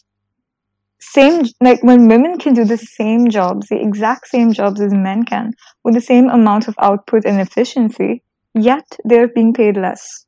[1.00, 5.24] same like when women can do the same jobs, the exact same jobs as men
[5.24, 5.52] can,
[5.84, 8.22] with the same amount of output and efficiency,
[8.54, 10.26] yet they're being paid less.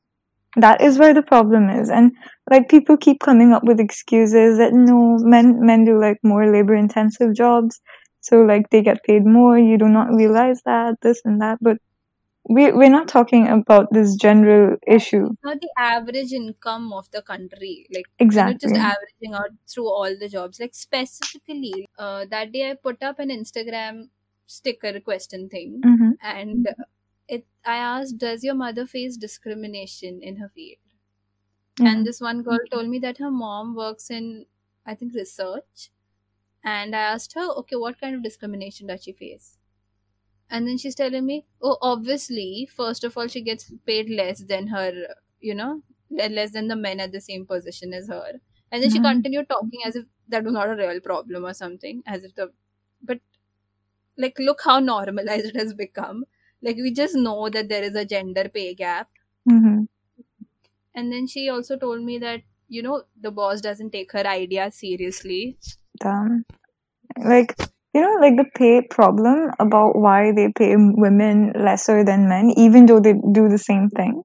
[0.56, 1.90] That is where the problem is.
[1.90, 2.12] And
[2.50, 6.74] like people keep coming up with excuses that no, men men do like more labor
[6.74, 7.80] intensive jobs,
[8.20, 11.58] so like they get paid more, you do not realize that, this and that.
[11.60, 11.78] But
[12.48, 15.28] we we're not talking about this general issue.
[15.44, 18.56] not the average income of the country like Exactly.
[18.68, 23.18] just averaging out through all the jobs like specifically uh, that day i put up
[23.18, 24.08] an instagram
[24.46, 26.68] sticker question thing hmm and
[27.36, 30.78] it i asked does your mother face discrimination in her field?
[31.78, 31.90] Yeah.
[31.90, 34.46] and this one girl told me that her mom works in
[34.86, 35.90] i think research.
[36.64, 39.58] And i asked her okay what kind of discrimination does she face?
[40.50, 44.68] And then she's telling me oh obviously first of all she gets paid less than
[44.68, 44.92] her
[45.40, 48.40] you know less than the men at the same position as her.
[48.72, 49.04] And then she Mhm.
[49.08, 52.52] continued talking as if that was not a real problem or something as if the
[53.02, 53.20] but
[54.16, 56.24] like look how normalized it has become
[56.62, 59.08] like we just know that there is a gender pay gap
[59.46, 59.84] hmm
[60.94, 64.74] and then she also told me that you know the boss doesn't take her ideas
[64.74, 65.56] seriously
[66.00, 66.44] Damn.
[67.24, 67.56] Like,
[67.94, 72.86] you know, like the pay problem about why they pay women lesser than men, even
[72.86, 74.22] though they do the same thing.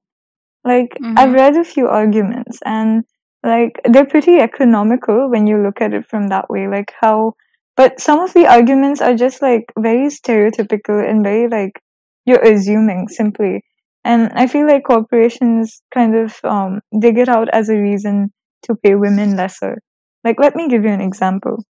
[0.64, 1.34] Like, I've Mhm.
[1.34, 3.04] read a few arguments and
[3.42, 6.68] like they're pretty economical when you look at it from that way.
[6.68, 7.34] Like how,
[7.76, 11.80] but some of the arguments are just like very stereotypical and very like
[12.26, 13.62] you're assuming simply.
[14.04, 18.32] And I feel like corporations kind of um, dig it out as a reason
[18.64, 19.78] to pay women lesser.
[20.24, 21.64] Like, let me give you an example.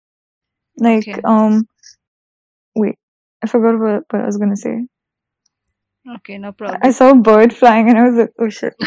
[0.79, 1.21] Like, Okay.
[1.25, 1.67] um,
[2.75, 2.97] wait,
[3.43, 4.87] I forgot what, what I was gonna say.
[6.17, 6.81] okay no problem.
[6.83, 8.75] I saw a bird flying and I was like, oh shit.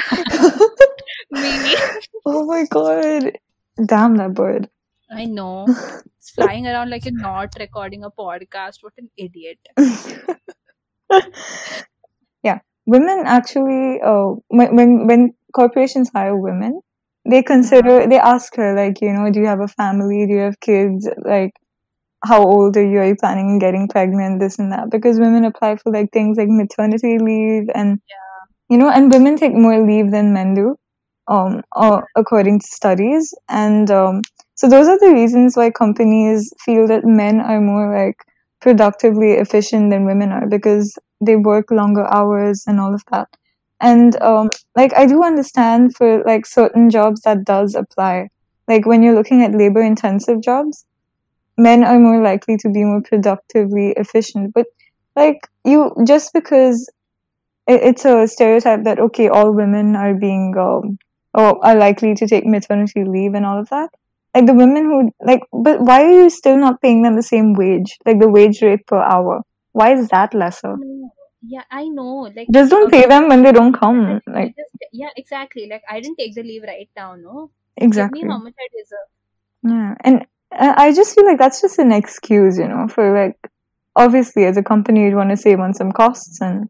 [1.31, 1.75] me
[2.25, 3.31] oh my god.
[3.85, 4.69] Damn that bird.
[5.11, 5.65] i know
[6.17, 9.59] it's flying around like you're not recording a podcast what an idiot
[12.43, 12.59] yeah.
[12.85, 16.79] Women actually, uh, when, when, when corporations hire women,
[17.29, 20.25] they consider, they ask her, like, you know, do you have a family?
[20.25, 21.07] Do you have kids?
[21.25, 21.51] Like,
[22.25, 22.99] how old are you?
[22.99, 24.39] Are you planning on getting pregnant?
[24.39, 24.89] This and that.
[24.91, 27.99] Because women apply for like things like maternity leave and,
[28.69, 30.75] you know, and women take more leave than men do,
[31.27, 33.33] um, uh, according to studies.
[33.49, 34.21] And, um,
[34.55, 38.17] so those are the reasons why companies feel that men are more like
[38.67, 43.29] productively efficient than women are because they work longer hours and all of that.
[43.79, 48.27] And, um, like, I do understand for like certain jobs that does apply.
[48.67, 50.85] Like when you're looking at labor intensive jobs,
[51.57, 54.53] men are more likely to be more productively efficient.
[54.53, 54.65] But
[55.15, 56.91] like you, just because
[57.67, 60.97] it, it's a stereotype that okay, all women are being um,
[61.33, 63.91] or are likely to take maternity leave and all of that.
[64.37, 67.53] Like the women who like, but why are you still not paying them the same
[67.53, 69.41] wage, like the wage rate per hour?
[69.73, 70.75] Why is that lesser?
[71.53, 74.21] Yeah i know like Just don't pay them when they don't come.
[74.27, 78.21] Like just- yeah exactly like i didn't take the leave right now no exactly.
[78.21, 79.09] give me how much i deserve
[79.63, 83.37] Yeah, and uh, I just feel like that's just an excuse, you know, for like
[83.95, 86.69] obviously as a company you'd want to save on some costs and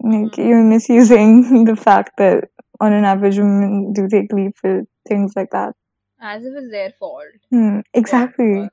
[0.00, 2.44] Like you're misusing the fact that
[2.80, 5.74] on an average women do take leave for things like that.
[6.22, 7.26] As if it's their fault.
[7.50, 8.70] Hmm, exactly.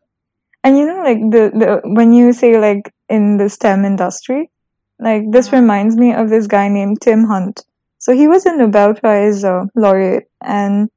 [0.64, 4.52] And you know, like the, the when you say like in the STEM industry,
[5.00, 5.62] like this Uh-huh.
[5.62, 7.66] reminds me of this guy named Tim Hunt.
[7.98, 10.90] So he was a Nobel Prize uh, laureate, and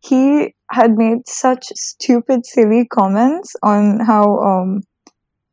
[0.00, 4.82] he had made such stupid, silly comments on how um,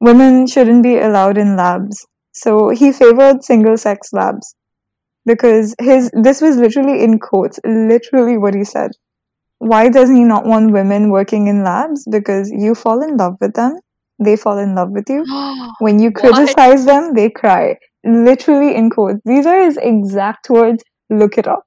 [0.02, 2.06] women shouldn't be allowed in labs.
[2.34, 4.56] So he favored single-sex labs
[5.26, 8.92] because his this was literally in quotes, literally what he said.
[9.66, 12.06] Why does he not want women working in labs?
[12.10, 13.80] Because you fall in love with them,
[14.24, 15.26] they fall in love with you.
[15.80, 17.78] When you criticize them, they cry.
[18.04, 19.22] Literally in quotes.
[19.26, 20.84] These are his exact words.
[21.10, 21.64] Look it up.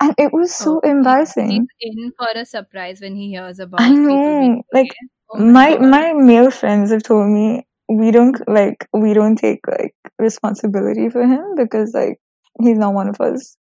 [0.00, 1.66] And it was so Oh, embarrassing.
[1.80, 4.62] He's in for a surprise when he hears about I know.
[4.72, 4.94] Like.
[5.32, 5.82] Oh my God.
[5.82, 11.24] my male friends have told me we don't like we don't take like responsibility for
[11.24, 12.18] him because like
[12.60, 13.56] he's not one of us.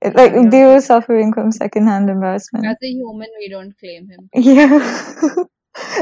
[0.00, 2.66] It, like Yeah, they were suffering from secondhand embarrassment.
[2.66, 4.30] As a human, we don't claim him.
[4.34, 4.78] Yeah.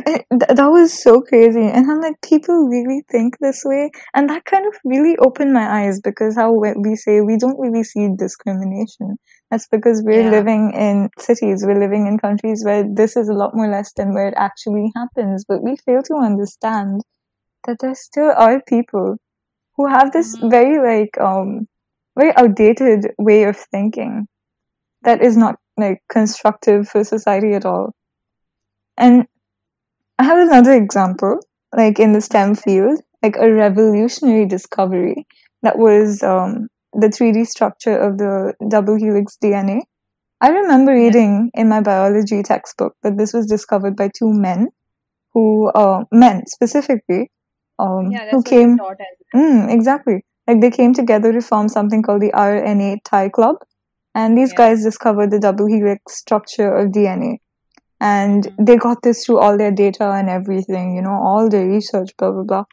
[0.06, 1.60] Th- that was so crazy.
[1.62, 3.90] And I'm like, people really think this way.
[4.14, 7.84] And that kind of really opened my eyes because how we say we don't really
[7.84, 9.16] see discrimination.
[9.50, 10.30] That's because we're Yeah.
[10.30, 14.14] living in cities, we're living in countries where this is a lot more less than
[14.14, 15.44] where it actually happens.
[15.46, 17.02] But we fail to understand
[17.66, 19.16] that there still are people
[19.76, 20.50] who have this Mhm.
[20.50, 21.68] very like um
[22.16, 24.26] very outdated way of thinking
[25.02, 27.94] that is not like constructive for society at all.
[28.96, 29.26] And
[30.18, 31.38] I have another example,
[31.76, 35.26] like in the STEM field, like a revolutionary discovery
[35.62, 39.82] that was um, the 3D structure of the double helix DNA.
[40.40, 44.68] I remember reading in my biology textbook that this was discovered by two men
[45.32, 47.30] who, uh, men specifically,
[47.78, 50.24] um, Yeah, who came we taught as Mm, exactly.
[50.46, 53.56] Like they came together to form something called the RNA Tie Club.
[54.14, 54.56] And these Yeah.
[54.56, 57.38] guys discovered the double helix structure of DNA.
[58.00, 58.66] And Mhm.
[58.66, 62.30] they got this through all their data and everything, you know, all their research, blah,
[62.30, 62.64] blah, blah.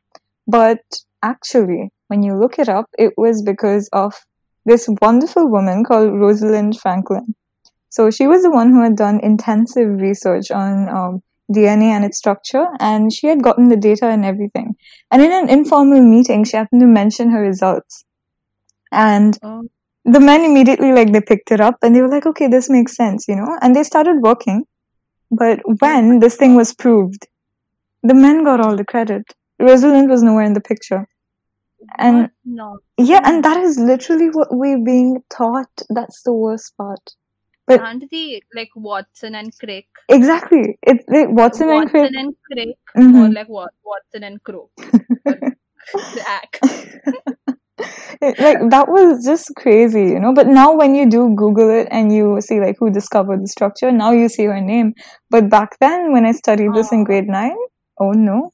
[0.47, 0.81] But
[1.21, 4.13] actually, when you look it up, it was because of
[4.65, 7.35] this wonderful woman called Rosalind Franklin.
[7.89, 11.21] So she was the one who had done intensive research on um,
[11.53, 14.75] DNA and its structure, and she had gotten the data and everything.
[15.11, 18.03] And in an informal meeting, she happened to mention her results.
[18.91, 19.63] And Oh.
[20.05, 22.95] the men immediately, like, they picked it up and they were like, okay, this makes
[22.95, 23.57] sense, you know?
[23.61, 24.65] And they started working.
[25.31, 27.27] But when this thing was proved,
[28.03, 29.23] the men got all the credit.
[29.59, 31.07] Rosalind was nowhere in the picture.
[31.97, 32.79] And No.
[32.97, 35.71] yeah, and that is literally what we're being taught.
[35.89, 36.99] That's the worst part.
[37.67, 39.87] But Aren't they like Watson and Crick?
[40.09, 42.03] exactly, it's like Watson and Crick.
[42.03, 43.15] Watson and Crick, Mhm.
[43.29, 43.71] or like what?
[43.83, 44.69] Watson and Crow.
[48.21, 50.33] It- like that was just crazy, you know.
[50.33, 53.91] But now when you do Google it and you see like who discovered the structure,
[53.91, 54.93] now you see her name.
[55.29, 57.57] But back then, when I studied this in grade nine,
[57.99, 58.51] oh no,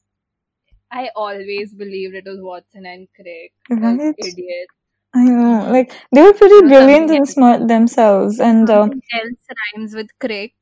[0.90, 3.52] I always believed it was Watson and Crick.
[3.70, 4.14] Right?
[4.18, 4.74] Idiots.
[5.14, 5.70] I know.
[5.70, 9.46] Like they were pretty brilliant and smart themselves, and um, Something else
[9.76, 10.54] rhymes with Crick.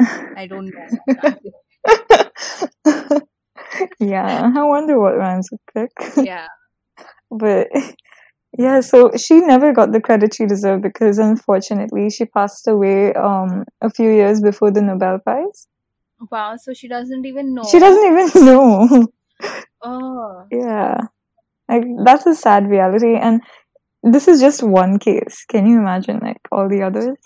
[0.00, 0.86] I don't know.
[1.08, 1.42] I can't
[2.44, 3.20] say.
[4.00, 5.92] yeah, I wonder what rhymes with Crick.
[6.26, 6.46] yeah.
[7.30, 7.68] but
[8.58, 13.64] yeah so she never got the credit she deserved because unfortunately she passed away um
[13.82, 15.66] a few years before the nobel prize
[16.30, 16.56] Wow.
[16.56, 17.64] So she doesn't even know.
[17.70, 19.08] she doesn't even know
[19.82, 20.46] Oh.
[20.52, 20.98] yeah
[21.68, 23.42] like that's a sad reality and
[24.12, 25.44] this is just one case.
[25.48, 27.16] Can you imagine like all the others?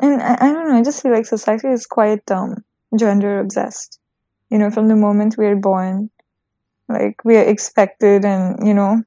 [0.00, 2.56] And i, I don't know i just feel like society is quite um
[2.98, 3.98] gender obsessed
[4.50, 6.10] you know from the moment we're born.
[6.88, 9.02] Like we are expected and you know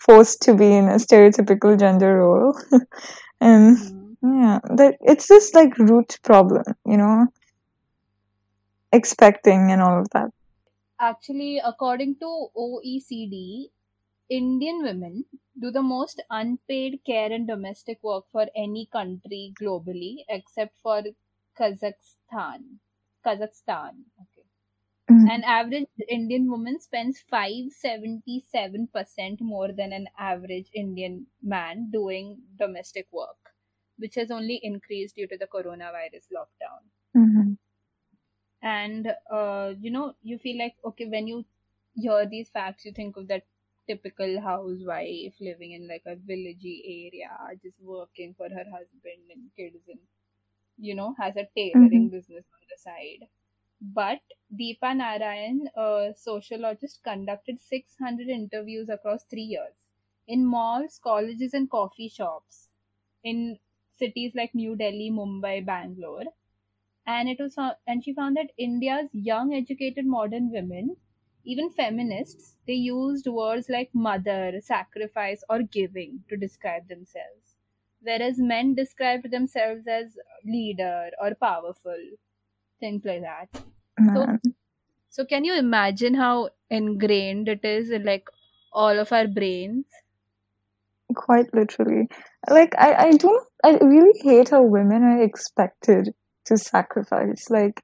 [0.00, 2.54] forced to be in a stereotypical gender role.
[3.40, 4.16] And Mhm.
[4.22, 7.26] yeah that it's this like root problem you know
[8.92, 10.30] expecting and all of that.
[11.00, 13.70] Actually, according to OECD,
[14.28, 15.24] Indian women
[15.60, 21.02] do the most unpaid care and domestic work for any country globally except for
[21.58, 22.78] Kazakhstan.
[23.24, 24.04] Kazakhstan.
[24.22, 24.44] Okay.
[25.10, 25.28] Mhm.
[25.28, 33.54] An average Indian woman spends 577% more than an average Indian man doing domestic work,
[33.98, 37.56] which has only increased due to the coronavirus lockdown Mhm.
[38.62, 41.44] and uh, you know you feel like okay when you
[41.94, 43.44] hear these facts you think of that
[43.90, 47.30] typical housewife living in like a villagey area
[47.62, 50.00] just working for her husband and kids and
[50.78, 52.16] you know has a tailoring mm-hmm.
[52.16, 53.28] business on the side
[54.00, 55.90] but deepa narayan a
[56.24, 59.76] sociologist conducted 600 interviews across 3 years
[60.30, 62.68] in malls, colleges, and coffee shops
[63.24, 63.58] in
[63.98, 66.26] cities like New Delhi, Mumbai, Bangalore.
[67.06, 70.96] And it was and she found that India's young, educated, modern women,
[71.44, 77.56] even feminists, they used words like mother, sacrifice, or giving to describe themselves,
[78.02, 81.98] whereas men described themselves as leader or powerful,
[82.80, 83.62] things like that.
[83.98, 84.40] Man.
[85.08, 88.28] So can you imagine how ingrained it is in like
[88.72, 89.86] all of our brains?
[91.14, 92.08] Quite literally.
[92.48, 96.14] Like I, I don't I really hate how women are expected
[96.46, 97.50] to sacrifice.
[97.50, 97.82] Like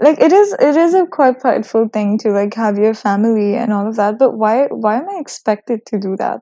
[0.00, 3.72] like it is it is a quite prideful thing to like have your family and
[3.72, 6.40] all of that, but why why am I expected to do that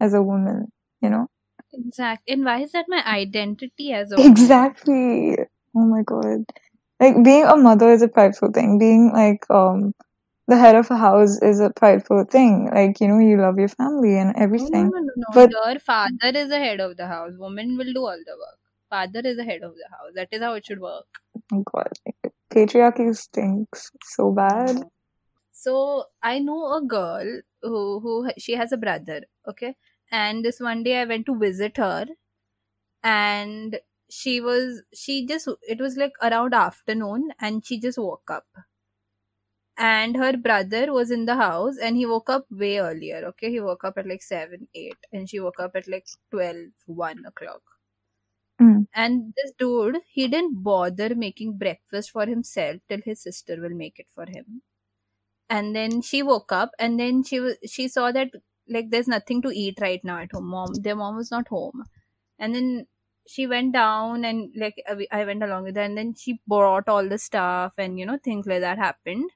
[0.00, 0.72] as a woman?
[1.00, 1.28] You know?
[1.72, 2.32] Exactly.
[2.34, 4.66] And why is that my identity as a woman?
[4.86, 5.36] Exactly.
[5.74, 6.44] Oh my god.
[7.00, 8.78] Like being a mother is a prideful thing.
[8.78, 9.92] Being like um
[10.48, 12.70] the head of a house is a prideful thing.
[12.72, 14.92] Like, you know, you love your family and everything.
[14.92, 15.32] no, no, no.
[15.32, 17.32] But- Your father is the head of the house.
[17.38, 18.58] Woman will do all the work.
[18.90, 20.12] Father is the head of the house.
[20.14, 21.06] That is how it should work.
[21.52, 21.92] Oh god.
[22.50, 24.84] Patriarchy stinks so bad.
[25.52, 29.76] So I know a girl who who she has a brother, okay?
[30.10, 32.06] And this one day I went to visit her
[33.02, 38.46] and she was she just it was like around afternoon and she just woke up.
[39.78, 43.50] And her brother was in the house and he woke up way earlier, okay?
[43.50, 47.26] He woke up at like 7, 8 and she woke up at like 12, 1
[47.26, 47.75] o'clock.
[48.60, 48.86] Mm.
[48.94, 53.98] And this dude, he didn't bother making breakfast for himself till his sister will make
[53.98, 54.62] it for him.
[55.50, 58.30] And then she woke up and then she was she saw that
[58.68, 60.46] like there's nothing to eat right now at home.
[60.48, 61.84] Mom their mom was not home.
[62.38, 62.86] And then
[63.28, 64.82] she went down and like
[65.12, 68.18] i went along with her and then she brought all the stuff and you know
[68.24, 69.30] things like that happened.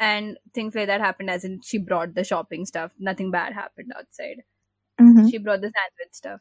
[0.00, 2.92] And things like that happened as in she brought the shopping stuff.
[2.98, 4.42] Nothing bad happened outside.
[4.98, 6.40] Hmm she brought the sandwich stuff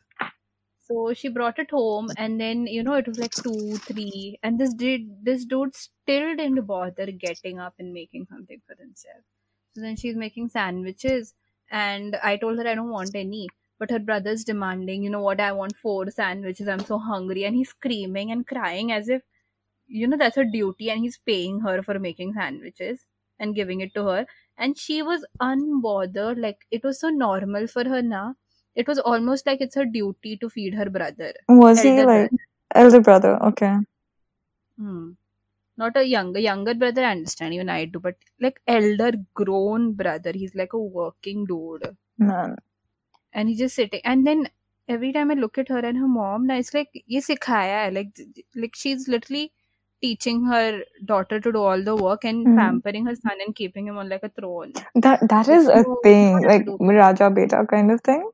[0.84, 4.59] so she brought it home and then you know it was like two three and
[4.59, 9.23] this did this dude still didn't bother getting up and making something for himself.
[9.75, 11.34] So then she's making sandwiches
[11.69, 13.47] and i told her i don't want any
[13.79, 16.67] but her brother's demanding you know what i want four sandwiches.
[16.67, 19.23] I'm so hungry and he's screaming and crying as if
[19.88, 23.05] you know that's her duty and he's paying her for making sandwiches
[23.39, 24.27] and giving it to her.
[24.57, 28.36] And she was unbothered like it was so normal for her now
[28.76, 32.30] it was almost like it's her duty to feed her brother Was he like brother.
[32.76, 33.43] elder brother?
[33.51, 33.76] Okay.
[34.78, 35.11] Hmm.
[35.78, 40.32] Not a younger younger brother, I understand even I do, but like elder grown brother,
[40.34, 41.97] he's like a working dude.
[42.17, 42.57] Man.
[43.34, 44.49] And he's just sitting and then
[44.88, 48.09] every time I look at her and her mom, now it's like ye sikhaya like
[48.55, 49.51] like she's literally
[50.01, 52.57] teaching her daughter to do all the work and Mhm.
[52.57, 54.74] pampering her son and keeping him on like a throne.
[54.95, 56.67] That that is a thing, like?
[56.80, 58.30] Raja Beta kind of thing.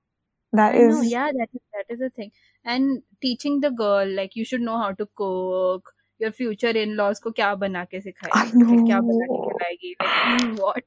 [0.52, 2.30] That I know, is yeah, that is that is a thing.
[2.64, 5.92] And teaching the girl like you should know how to cook.
[6.18, 8.00] Your future in-laws को क्या बना के
[8.32, 9.50] I सिखाएगी like क्या बना के know.
[9.52, 10.84] खिलाएगी like mm, what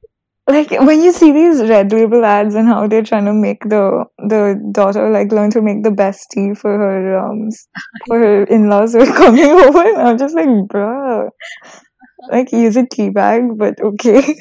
[0.47, 4.05] Like when you see these red label ads and how they're trying to make the
[4.17, 7.67] the daughter like learn to make the best tea for her um s-
[8.07, 11.29] for her in-laws who are coming over, and I'm just like, bruh,
[12.27, 14.35] like use a tea bag, but okay.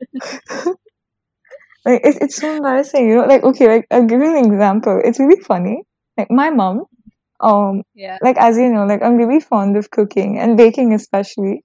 [1.84, 3.26] like it's it's so embarrassing, you know.
[3.26, 5.00] Like okay, like I'll give you an example.
[5.04, 5.82] It's really funny.
[6.16, 6.84] Like my mom,
[7.40, 11.64] um, yeah like as you know, like I'm really fond of cooking and baking especially.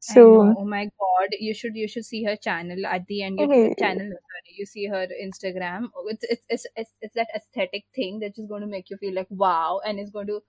[0.00, 0.56] So.
[0.56, 3.38] Oh my god, you should you should see her channel at the end.
[3.40, 3.74] You Okay.
[3.78, 5.90] channel, sorry, you see her Instagram.
[5.96, 8.96] Oh, It's it's it's it's, it's that aesthetic thing that's just going to make you
[8.98, 10.40] feel like wow, and it's going to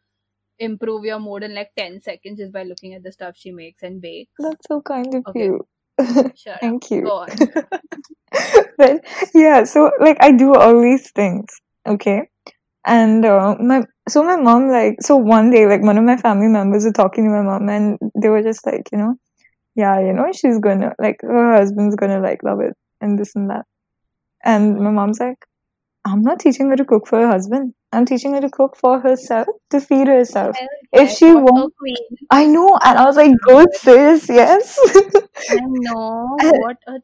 [0.60, 3.84] improve your mood in like ten seconds just by looking at the stuff she makes
[3.84, 4.40] and bakes.
[4.40, 5.34] that's so kind of Okay.
[5.34, 5.66] you.
[6.00, 6.34] Up.
[6.62, 7.04] Thank you.
[8.78, 11.48] But yeah, so like I do all these things,
[11.88, 12.30] okay?
[12.86, 16.48] And uh, my so my mom like so one day like one of my family
[16.48, 19.16] members were talking to my mom and they were just like you know
[19.76, 23.50] yeah you know she's gonna like her husband's gonna like love it and this and
[23.50, 23.66] that
[24.44, 25.38] and my mom's like
[26.06, 29.00] I'm not teaching her to cook for her husband I'm teaching her to cook for
[29.00, 30.56] herself to feed herself
[30.94, 31.74] if she won't.
[32.30, 34.78] I know and I was like good sis yes
[35.50, 36.38] I know.
[36.40, 37.02] What a thug.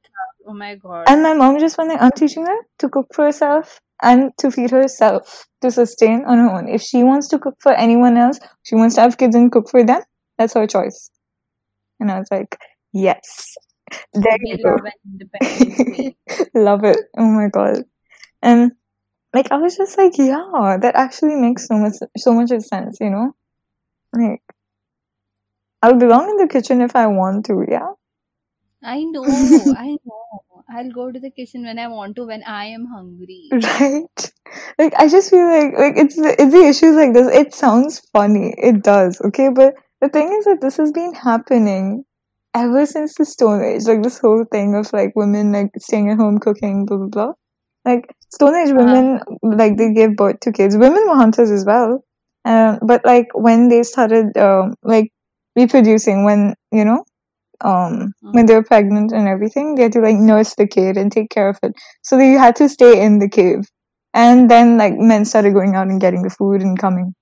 [0.48, 1.06] Oh my god.
[1.08, 4.52] And my mom just went like, I'm teaching her to cook for herself and to
[4.52, 6.68] feed herself, to sustain on her own.
[6.68, 9.70] If she wants to cook for anyone else, she wants to have kids and cook
[9.70, 10.02] for them,
[10.38, 11.10] that's her choice.
[12.00, 12.58] And I was like,
[12.94, 13.56] yes.
[14.14, 14.70] There We you go.
[14.70, 14.86] love
[15.42, 16.16] an.
[16.54, 16.98] Love it.
[17.18, 17.84] Oh my god.
[18.42, 18.74] And
[19.36, 22.98] like I was just like, yeah, that actually makes so much so much of sense,
[23.02, 23.36] you know?
[24.14, 24.42] Like
[25.84, 27.92] I'll belong in the kitchen if I want to, yeah?
[28.82, 29.24] I know,
[29.78, 30.64] I know.
[30.70, 33.50] I'll go to the kitchen when I want to, when I am hungry.
[33.52, 34.32] Right?
[34.80, 37.28] Like I just feel like like it's the, it's the issues like this.
[37.36, 38.56] It sounds funny.
[38.58, 39.50] It does, okay?
[39.50, 42.06] But the thing is that this has been happening
[42.54, 43.84] ever since the Stone Age.
[43.86, 47.34] Like this whole thing of like women like staying at home cooking, blah blah blah.
[47.84, 50.76] Like Stone Age women like they gave birth to kids.
[50.76, 52.04] Women were hunters as well.
[52.44, 55.12] Um, but like when they started um, like
[55.56, 57.06] reproducing, when you know
[57.62, 61.14] um when they were pregnant and everything they had to like nurse the kid and
[61.14, 61.74] take care of it.
[62.04, 63.64] So they had to stay in the cave.
[64.14, 67.16] And then like men started going out and getting the food and coming.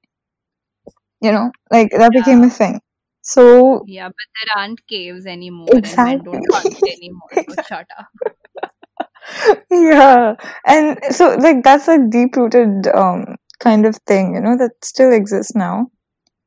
[1.22, 1.52] You know?
[1.72, 2.82] Like that became a thing.
[3.22, 6.92] So Yeah, but there aren't caves anymore, and men don't hunt exactly.
[6.98, 7.30] anymore.
[7.48, 8.08] So shut up.
[9.72, 14.72] Yeah and so like that's a deep rooted um kind of thing you know that
[14.84, 15.88] still exists now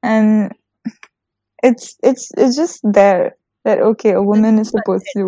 [0.02, 0.52] and
[1.62, 5.24] it's it's it's just there that okay a woman is supposed to?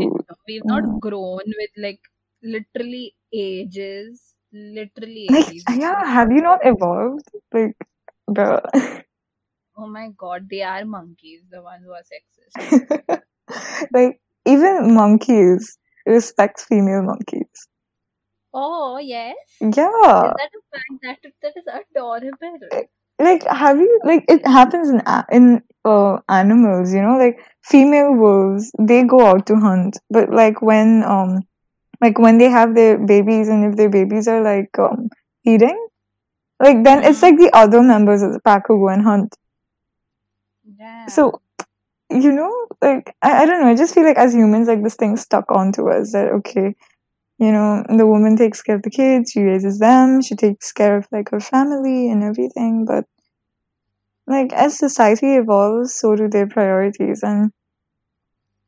[0.47, 2.01] We've not grown with like
[2.43, 5.65] literally ages, literally like ages.
[5.77, 7.29] Yeah have you not evolved.
[7.53, 7.77] like
[8.31, 8.63] bruh
[9.81, 13.21] Oh my god, they are monkeys, the ones who are sexist.
[13.93, 15.79] like even monkeys
[16.09, 17.69] respect female monkeys
[18.53, 21.03] Oh yes, yeah is that a fact?
[21.03, 22.61] That that is adorable.
[23.21, 25.01] like have you like it happens in
[25.31, 30.61] in uh, animals you know like female wolves they go out to hunt but like
[30.63, 31.41] when um
[32.01, 35.09] like when they have their babies and if their babies are like um
[35.45, 35.79] eating,
[36.61, 37.25] like then it's Hmm.
[37.25, 39.35] like the other members of the pack who go and hunt
[40.77, 41.09] Damn.
[41.09, 41.41] so
[42.11, 42.53] you know
[42.83, 45.51] like I, I don't know i just feel like as humans like this thing stuck
[45.51, 46.75] onto us that okay
[47.39, 50.97] you know the woman takes care of the kids she raises them she takes care
[50.99, 53.05] of like her family and everything but
[54.29, 57.51] like as society evolves so do their priorities and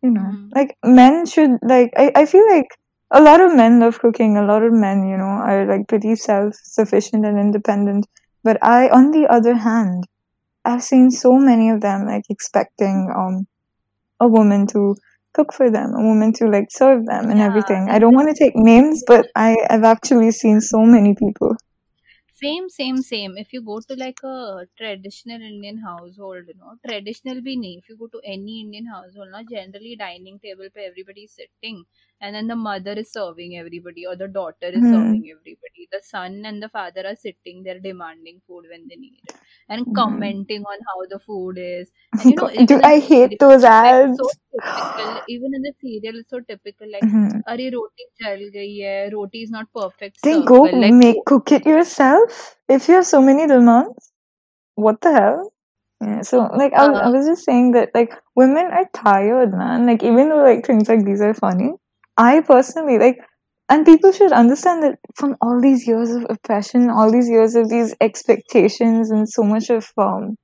[0.03, 0.51] you know Mhm.
[0.55, 2.69] like men should like I, I feel like
[3.11, 6.15] a lot of men love cooking a lot of men you know are like pretty
[6.17, 8.07] self-sufficient and independent
[8.45, 10.05] but i on the other hand
[10.65, 13.47] i've seen so many of them like expecting um
[14.21, 14.97] a woman to
[15.35, 17.89] cook for them a woman to like serve them and Yeah, everything.
[17.91, 21.57] I don't want to take names but i i've actually seen so many people
[22.43, 23.37] same same same.
[23.37, 27.97] If you go to like a traditional indian household you know traditional be if you
[27.97, 31.85] go to any indian household na generally dining table pe everybody is sitting
[32.21, 34.93] and then the mother is serving everybody or the daughter is mm.
[34.93, 35.89] serving everybody.
[35.91, 39.35] The son and the father are sitting there demanding food when they need it
[39.69, 39.95] and mm.
[39.95, 41.91] commenting on how the food is.
[42.13, 44.19] And you know i hate serial, those ads?
[44.19, 47.39] so typical, even in the serial it's so typical like mm-hmm.
[47.49, 49.11] roti chal gayi hai.
[49.15, 52.30] Roti is not perfect then go like, make cook it yourself?
[52.69, 54.13] If you have so many demands,
[54.75, 55.53] what the hell?
[56.03, 59.87] Yeah, so like I, was- I was just saying that like women are tired, man.
[59.87, 61.73] Like even though like things like these are funny,
[62.17, 63.19] I personally like,
[63.69, 67.69] and people should understand that from all these years of oppression, all these years of
[67.69, 70.37] these expectations, and so much of um,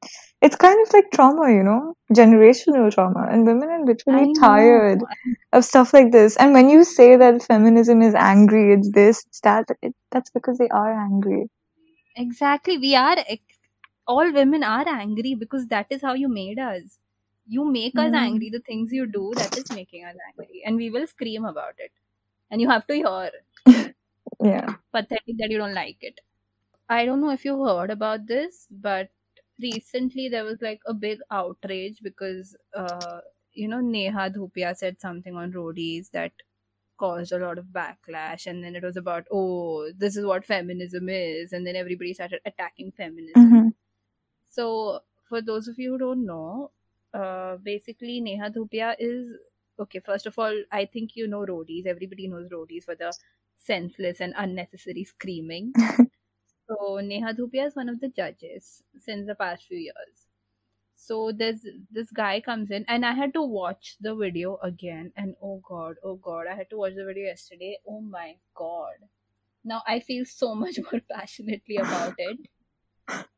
[0.42, 5.04] it's kind of like trauma, you know, generational trauma, and women are literally tired
[5.52, 6.36] of stuff like this.
[6.36, 10.58] And when you say that feminism is angry, it's this, it's that, it, that's because
[10.58, 11.48] they are angry.
[12.16, 12.78] Exactly.
[12.78, 13.16] We are
[14.06, 16.98] all women are angry because that is how you made us.
[17.46, 18.50] You make us angry.
[18.50, 20.62] The things you do that is making us angry.
[20.66, 21.92] And we will scream about it.
[22.50, 23.30] And you have to hear.
[24.42, 24.76] Yeah.
[24.92, 26.20] pathetic that you don't like it.
[26.88, 29.10] I don't know if you heard about this but
[29.62, 33.20] recently there was like a big outrage because uh
[33.52, 36.32] you know neha dhupia said something on roadies that
[36.98, 41.08] caused a lot of backlash and then it was about oh this is what feminism
[41.08, 43.50] is and then everybody started attacking feminism.
[43.50, 43.68] Hmm
[44.56, 46.70] so for those of you who don't know
[47.14, 49.32] uh basically neha dhupia is
[49.78, 51.86] okay first of all i think you know roadies.
[51.86, 53.12] Everybody knows roadies for the
[53.58, 55.72] senseless and unnecessary screaming.
[56.68, 60.25] So neha dhupia is one of the judges since the past few years
[60.96, 65.34] so there's this guy comes in and i had to watch the video again and
[65.42, 67.78] oh god oh god i had to watch the video yesterday.
[67.86, 68.96] Oh my god.
[69.64, 72.38] Now i feel so much more passionately about it.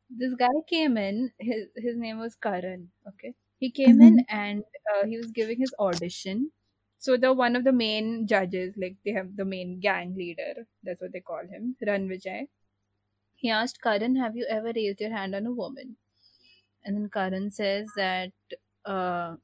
[0.09, 1.31] This guy came in.
[1.37, 3.33] His his name was karan okay?
[3.59, 6.51] He came in and uh, he was giving his audition.
[6.97, 11.01] So the one of the main judges like they have the main gang leader that's
[11.01, 12.47] what they call him Rannvijay
[13.35, 15.95] he asked karan have you ever raised your hand on a woman
[16.89, 18.33] and then karan says that
[18.85, 19.35] uh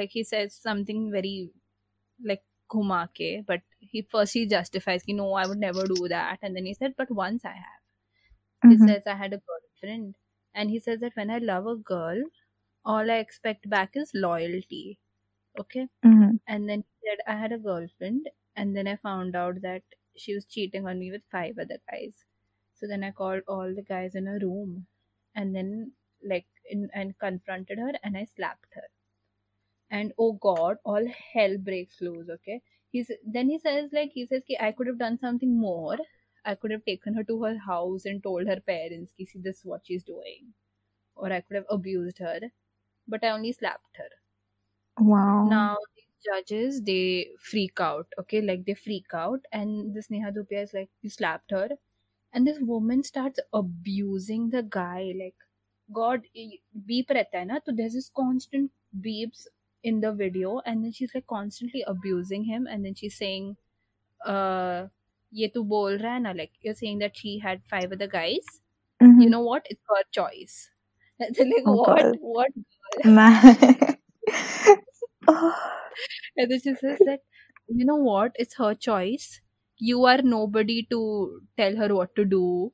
[0.00, 1.36] like he says something very
[2.32, 2.44] like
[2.74, 6.38] kumake but he first he justifies you know i would never do that.
[6.42, 7.82] And then he said but once i have.
[8.66, 10.16] He hmm says I had a girlfriend,
[10.54, 12.24] and he says that when I love a girl,
[12.84, 14.98] all I expect back is loyalty.
[15.58, 19.62] Okay, hmm and then he said I had a girlfriend, and then I found out
[19.62, 19.84] that
[20.16, 22.24] she was cheating on me with five other guys.
[22.74, 24.88] So then I called all the guys in a room,
[25.34, 28.88] and then like in, and confronted her, and I slapped her.
[29.88, 32.28] And oh God, all hell breaks loose.
[32.28, 32.60] Okay,
[32.90, 35.96] he's then he says like he says "Ki I could have done something more.
[36.44, 39.60] I could have taken her to her house and told her parents, "Ki see this
[39.60, 40.52] is what she's doing,"
[41.16, 42.40] or I could have abused her,
[43.08, 44.10] but I only slapped her
[44.98, 45.56] Wow.
[45.56, 50.62] now these judges they freak out okay like they freak out and this neha dhupia
[50.62, 51.68] is like you slapped her
[52.32, 55.43] and this woman starts abusing the guy like
[55.92, 56.26] god
[56.90, 58.70] beep rehta hai na so there's this constant
[59.06, 59.46] beeps
[59.90, 63.48] in the video and then she's like constantly abusing him and then she's saying
[64.34, 64.86] uh
[65.40, 68.50] ye tu bol raha na like you're saying that she had five other guys
[69.00, 69.26] Mhm.
[69.26, 70.58] you know what it's her choice
[71.20, 72.18] like Oh, what God.
[72.34, 72.52] what
[73.04, 73.98] Man.
[75.28, 75.80] Oh,
[76.36, 77.20] And then she says that,
[77.68, 78.32] you know what?
[78.36, 79.40] It's her choice.
[79.78, 82.72] You are nobody to tell her what to do.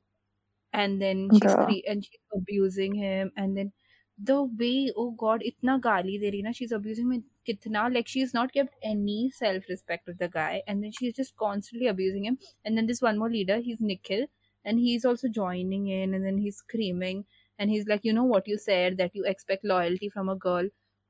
[0.73, 3.31] And then she's cre- and she's abusing him.
[3.35, 3.73] And then
[4.17, 7.93] the way, oh God, itna gali de rahi na, she's abusing him kitna.
[7.93, 10.63] Like she's not kept any self respect with the guy.
[10.67, 12.37] And then she's just constantly abusing him.
[12.65, 14.27] And then this one more leader, he's Nikhil,
[14.65, 16.13] and he's also joining in.
[16.13, 17.25] And then he's screaming.
[17.59, 20.69] And he's like, you know what you said that you expect loyalty from a girl.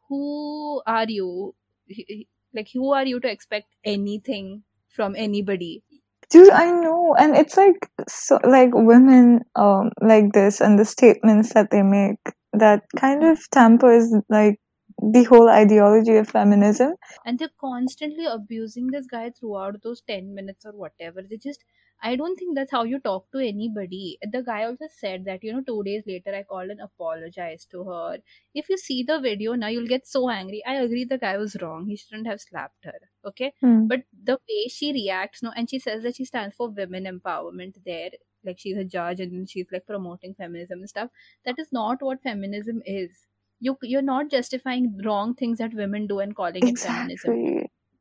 [0.10, 1.56] Who are you?
[1.88, 5.84] he- like who are you to expect anything from anybody
[6.32, 11.54] Dude, I know, and it's like so like women um like this and the statements
[11.54, 12.18] that they make
[12.54, 14.60] that kind of tampers like
[15.02, 16.94] the whole ideology of feminism.
[17.26, 21.64] and they're constantly abusing this guy throughout those 10 minutes or whatever they just
[22.10, 24.18] i don't think that's how you talk to anybody.
[24.32, 27.84] The guy also said that you know two days later i called and apologized to
[27.86, 28.18] her.
[28.54, 30.64] If you see the video now you'll get so angry.
[30.66, 31.86] I agree the guy was wrong.
[31.88, 33.54] He shouldn't have slapped her okay?
[33.62, 33.88] Hmm.
[33.88, 37.76] but the way she reacts no and she says that she stands for women empowerment
[37.86, 38.12] there
[38.44, 41.10] like she's a judge and she's like promoting feminism and stuff.
[41.46, 43.28] That is not what feminism is.
[43.60, 47.38] You you're not justifying wrong things that women do and calling it feminism.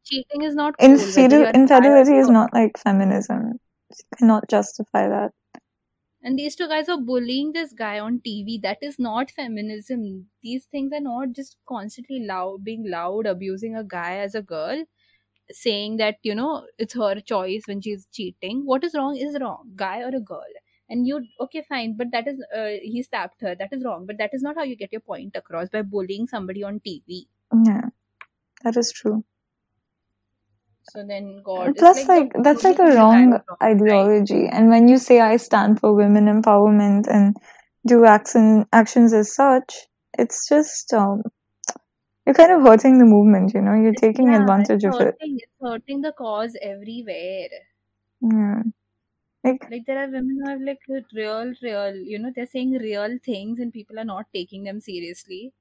[0.05, 3.59] Cheating is not cool, whether Infidel- you're a guy or infidelity is not like feminism.
[4.17, 5.33] Cannot justify that.
[6.23, 10.27] and these two guys are bullying this guy on tv that is not feminism.
[10.43, 14.85] These things are not just constantly loud being loud abusing a guy as a girl
[15.53, 18.65] saying that you know it's her choice when she's cheating.
[18.67, 20.55] What is wrong is wrong guy or a girl.
[20.89, 23.55] And you okay fine but that is uh, he stabbed her.
[23.55, 24.07] That is wrong.
[24.07, 27.27] But that is not how you get your point across by bullying somebody on tv
[27.65, 27.91] Yeah,
[28.63, 29.25] that is true.
[30.83, 33.59] So then god Plus, like the that's like a wrong wrong,
[33.89, 34.11] right?
[34.11, 34.47] ideology.
[34.49, 37.37] And when you say I stand for women empowerment and
[37.87, 39.75] do action actions as such,
[40.19, 41.23] it's just um,
[42.27, 43.53] you're kind of hurting the movement.
[43.55, 45.17] You know, you're taking yeah, advantage of it.
[45.21, 47.49] hurting, it's hurting the cause everywhere
[48.21, 48.63] Yeah,
[49.45, 50.81] like like there are women who have like
[51.13, 55.53] real real you know they're saying real things and people are not taking them seriously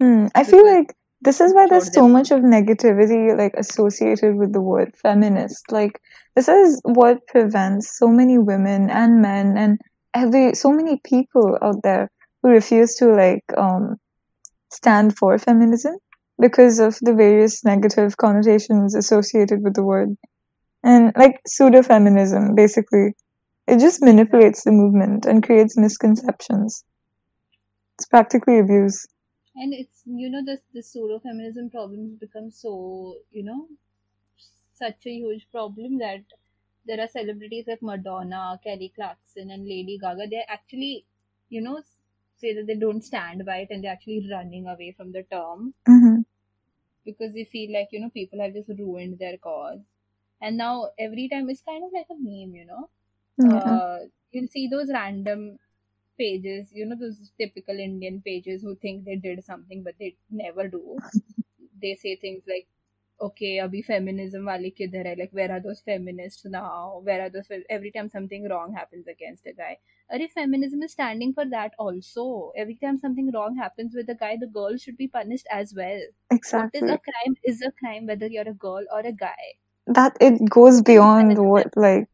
[0.00, 4.52] hmm, I feel like this is why there's so much of negativity like associated with
[4.52, 5.70] the word feminist.
[5.70, 6.00] Like
[6.36, 9.78] this is what prevents so many women and men and
[10.14, 12.10] every so many people out there
[12.42, 13.96] who refuse to like um
[14.70, 15.96] stand for feminism
[16.40, 20.16] because of the various negative connotations associated with the word.
[20.84, 23.14] And like pseudo feminism, basically.
[23.66, 26.84] It just manipulates the movement and creates misconceptions.
[27.98, 29.04] It's practically abuse.
[29.58, 33.68] And it's you know this this pseudo feminism problem has become so you know
[34.72, 36.24] such a huge problem that
[36.86, 40.26] there are celebrities like Madonna, Kelly Clarkson, and Lady Gaga.
[40.28, 41.06] They're actually,
[41.50, 41.82] you know,
[42.36, 45.74] say that they don't stand by it and they're actually running away from the term
[45.86, 46.22] hmm
[47.04, 49.80] because they feel like, you know, people have just ruined their cause.
[50.40, 52.90] And now every time it's kind of like a meme, you know.
[53.38, 53.78] Yeah.
[53.78, 55.58] Uh, you'll see those random
[56.18, 60.68] pages, you know, those typical Indian pages who think they did something but they never
[60.68, 60.98] do.
[61.82, 62.66] they say things like,
[63.26, 65.14] okay, abhi feminism wale kidhar hai?
[65.20, 67.00] Like, where are those feminists now?
[67.04, 67.48] Where are those?
[67.78, 69.78] Every time something wrong happens against a guy.
[70.10, 72.52] If feminism is standing for that also.
[72.56, 76.00] Every time something wrong happens with a guy, the girl should be punished as well.
[76.30, 76.80] Exactly.
[76.80, 79.52] is a crime is a crime whether you're a girl or a guy.
[79.86, 82.08] that it goes beyond what like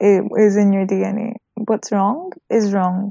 [0.00, 1.36] i- is in your DNA.
[1.66, 3.10] What's wrong is wrong.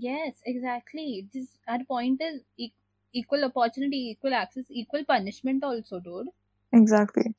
[0.00, 1.28] Yes, exactly.
[1.32, 2.72] This our point is e-
[3.12, 6.30] equal opportunity, equal access, equal punishment also, dude.
[6.72, 7.34] Exactly.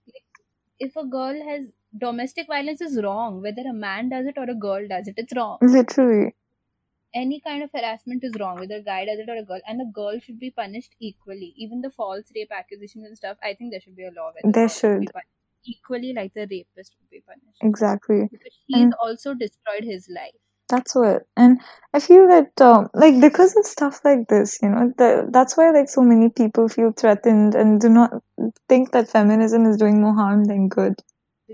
[0.82, 4.54] If a girl has domestic violence is wrong, whether a man does it or a
[4.54, 5.62] girl does it, it's wrong.
[5.62, 6.36] Literally.
[7.14, 9.82] Any kind of harassment is wrong, whether a guy does it or a girl, and
[9.82, 11.54] a girl should be punished equally.
[11.56, 14.44] Even the false rape accusations and stuff, I think there should be a law where
[14.44, 15.12] the There should be should.
[15.64, 17.64] equally like the rapist would be punished.
[17.64, 18.30] exactly.
[18.30, 20.36] Because he's And also destroyed his life.
[20.72, 21.24] That's what.
[21.38, 21.62] And
[21.94, 25.70] I feel that um, like because of stuff like this, you know, the, that's why
[25.72, 28.12] like so many people feel threatened and do not
[28.68, 30.96] think that feminism is doing more harm than good.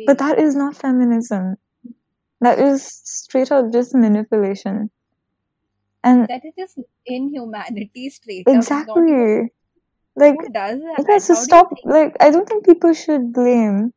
[0.05, 1.55] But that is not feminism.
[2.41, 4.91] That is straight up just manipulation.
[6.03, 8.55] And that is just inhumanity straight up.
[8.55, 9.51] It's not even- exactly,
[10.15, 11.05] like who does that?
[11.09, 11.18] yeah.
[11.18, 11.74] So stop.
[11.84, 13.91] Like I don't think people should blame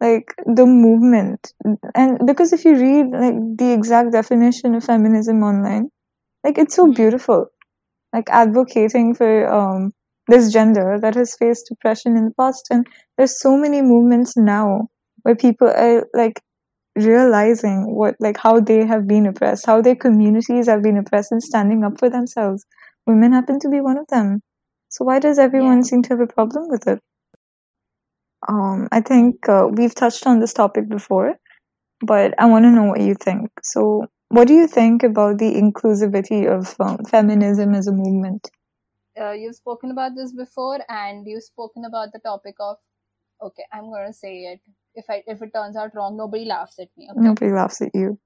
[0.00, 1.52] like the movement,
[1.94, 5.90] and because if you read like the exact definition of feminism online,
[6.44, 6.96] like it's so Mhm.
[6.96, 7.46] beautiful,
[8.12, 9.92] like advocating for um
[10.28, 12.86] this gender that has faced oppression in the past, and
[13.16, 14.88] there's so many movements now
[15.22, 16.40] where people are like
[16.96, 21.42] realizing what like how they have been oppressed, how their communities have been oppressed, and
[21.42, 22.66] standing up for themselves.
[23.06, 24.42] Women happen to be one of them.
[24.90, 27.00] So why does everyone seem to have a problem with it?
[28.46, 31.34] Um, I think uh, we've touched on this topic before,
[32.00, 33.50] but I want to know what you think.
[33.62, 38.48] So, what do you think about the inclusivity of um, feminism as a movement?
[39.20, 42.76] uh, you've spoken about this before and you've spoken about the topic of
[43.42, 44.60] okay i'm going to say it
[44.94, 47.94] if i if it turns out wrong nobody laughs at me okay Nobody laughs at
[47.94, 48.18] you.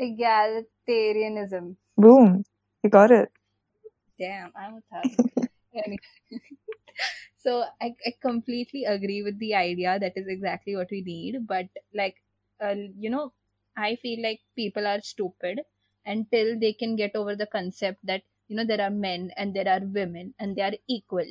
[0.00, 2.44] egalitarianism Boom,
[2.82, 3.30] you got it.
[4.18, 5.08] damn i'm a
[5.74, 5.98] Anyway.
[7.44, 11.66] so I, I completely agree with the idea that is exactly what we need but
[11.94, 12.16] like
[12.60, 13.32] uh, you know
[13.76, 15.60] i feel like people are stupid
[16.06, 19.68] until they can get over the concept that you know there are men and there
[19.68, 21.26] are women and they are equal.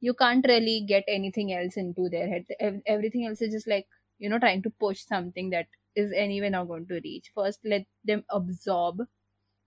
[0.00, 2.46] You can't really get anything else into their head.
[2.86, 3.86] Everything else is just like
[4.18, 7.30] you know trying to push something that is anyway not going to reach.
[7.34, 9.02] First let them absorb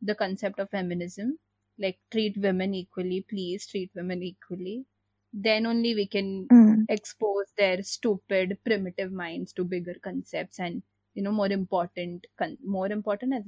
[0.01, 1.39] the concept of feminism.
[1.79, 3.21] Like treat women equally.
[3.27, 4.85] Please treat women equally
[5.33, 11.23] then only we can Mm, expose their stupid primitive minds to bigger concepts and you
[11.23, 13.43] know more important con- more important as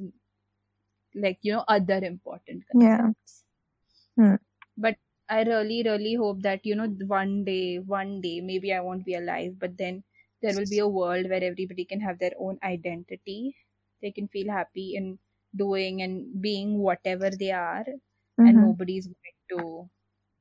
[1.16, 3.14] like you know other important Yeah.
[3.14, 3.46] concepts
[4.18, 4.36] Hmm.
[4.84, 4.96] but
[5.36, 9.16] i really really hope that you know one day one day maybe i won't be
[9.20, 10.04] alive but then
[10.42, 13.56] there will be a world where everybody can have their own identity
[14.02, 15.18] they can feel happy in
[15.56, 17.86] doing and being whatever they are
[18.44, 19.90] and mhm, nobody's going to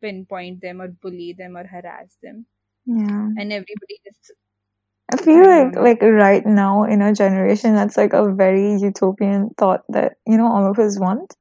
[0.03, 2.47] pinpoint them or bully them or harass them
[2.87, 3.31] Yeah.
[3.37, 4.33] and everybody just
[5.13, 9.85] I feel like like right now in our generation, that's like a very utopian thought
[9.91, 11.35] that you know all of us want.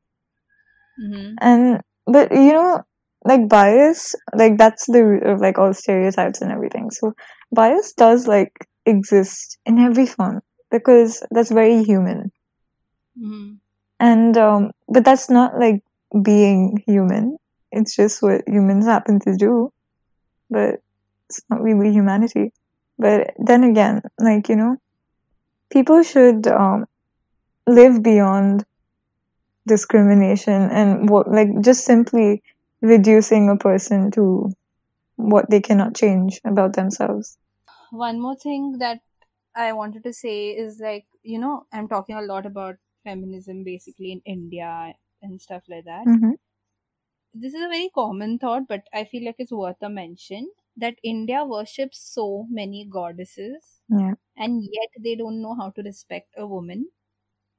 [0.97, 1.41] Mhm.
[1.41, 2.84] And but you know,
[3.26, 6.91] like bias, like that's the root of like all stereotypes and everything.
[6.91, 7.14] So
[7.53, 8.53] bias does like
[8.86, 10.41] exist in every form
[10.72, 12.32] because that's very human.
[13.16, 13.59] Mhm.
[13.99, 15.82] And um, but that's not like
[16.24, 17.38] being human.
[17.72, 19.72] It's just what humans happen to do.
[20.49, 20.82] But
[21.30, 22.53] it's not really humanity.
[22.97, 24.78] But then again, like you know,
[25.72, 26.86] people should um
[27.67, 28.65] live beyond
[29.67, 32.41] discrimination and what like just simply
[32.82, 34.51] reducing a person to
[35.15, 37.38] what they cannot change about themselves.
[37.91, 38.99] one more thing that
[39.55, 44.11] I wanted to say is like, you know, I'm talking a lot about feminism basically
[44.11, 46.03] in India and stuff like that.
[46.05, 46.34] hmm
[47.34, 50.97] This is a very common thought, but I feel like it's worth a mention that
[51.03, 54.15] India worships so many goddesses Yeah.
[54.38, 56.91] and yet they don't know how to respect a woman.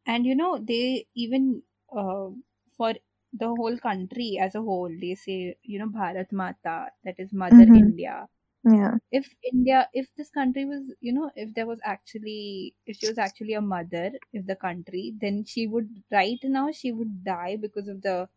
[0.06, 2.30] And you know, they even uh,
[2.76, 2.94] for
[3.32, 7.66] the whole country as a whole, they say, you know, Bharat Mata, that is Mother
[7.66, 7.74] Mhm.
[7.74, 8.28] India
[8.64, 8.98] Yeah.
[9.10, 13.18] if India, if this country was, you know, if there was actually, if she was
[13.18, 17.88] actually a mother, if the country, then she would, right now, she would die because
[17.88, 18.28] of the,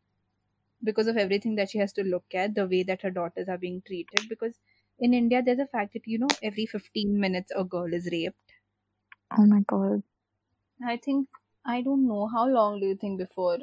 [0.85, 3.57] because of everything that she has to look at, the way that her daughters are
[3.57, 4.29] being treated.
[4.29, 4.59] Because
[4.99, 8.53] in India, there's a fact that, you know, every 15 minutes a girl is raped.
[9.37, 10.03] Oh my god.
[10.85, 11.27] I think,
[11.65, 13.59] I don't know, how long do you think before,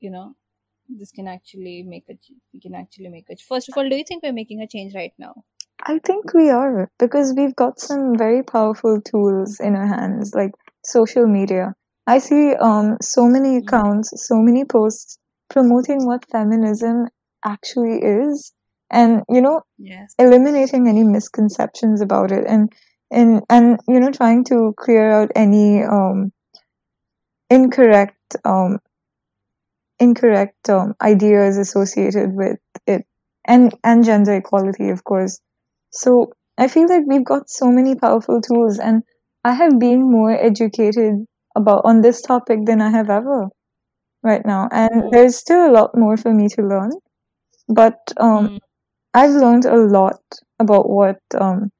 [0.00, 0.36] you know,
[0.88, 2.18] this can actually make a,
[2.52, 4.94] we can actually make a, first of all, do you think we're making a change
[4.94, 5.44] right now?
[5.84, 10.52] I think we are because we've got some very powerful tools in our hands, like
[10.84, 11.74] social media.
[12.06, 13.58] I see um so many Mhm.
[13.58, 15.18] accounts, so many posts
[15.50, 17.08] promoting what feminism
[17.44, 18.52] actually is,
[18.90, 20.14] and you know, Yes.
[20.18, 22.72] eliminating any misconceptions about it, and
[23.10, 26.32] and and you know, trying to clear out any um
[27.50, 28.78] incorrect um
[29.98, 33.06] incorrect um, ideas associated with it,
[33.44, 35.40] and and gender equality, of course.
[35.90, 39.02] So I feel like we've got so many powerful tools, and
[39.44, 41.24] I have been more educated
[41.56, 43.48] about on this topic than I have ever
[44.22, 44.68] right now.
[44.72, 45.10] And Mm.
[45.10, 46.90] there's still a lot more for me to learn,
[47.68, 48.58] but um, Mm.
[49.14, 50.20] I've learned a lot
[50.58, 51.70] about what um,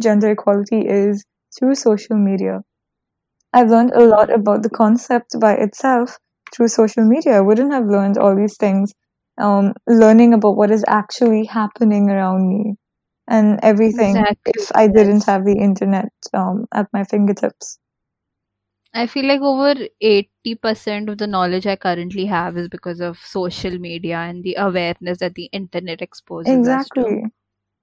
[0.00, 1.24] gender equality is
[1.58, 2.60] through social media.
[3.52, 6.18] I've learned a lot about the concept by itself
[6.52, 7.36] through social media.
[7.36, 8.92] I wouldn't have learned all these things
[9.38, 12.76] um, learning about what is actually happening around me
[13.28, 17.78] and everything Exactly, if I didn't have the internet um, at my fingertips.
[18.94, 23.78] I feel like over 80% of the knowledge I currently have is because of social
[23.78, 27.08] media and the awareness that the internet exposes us to.
[27.08, 27.24] Exactly.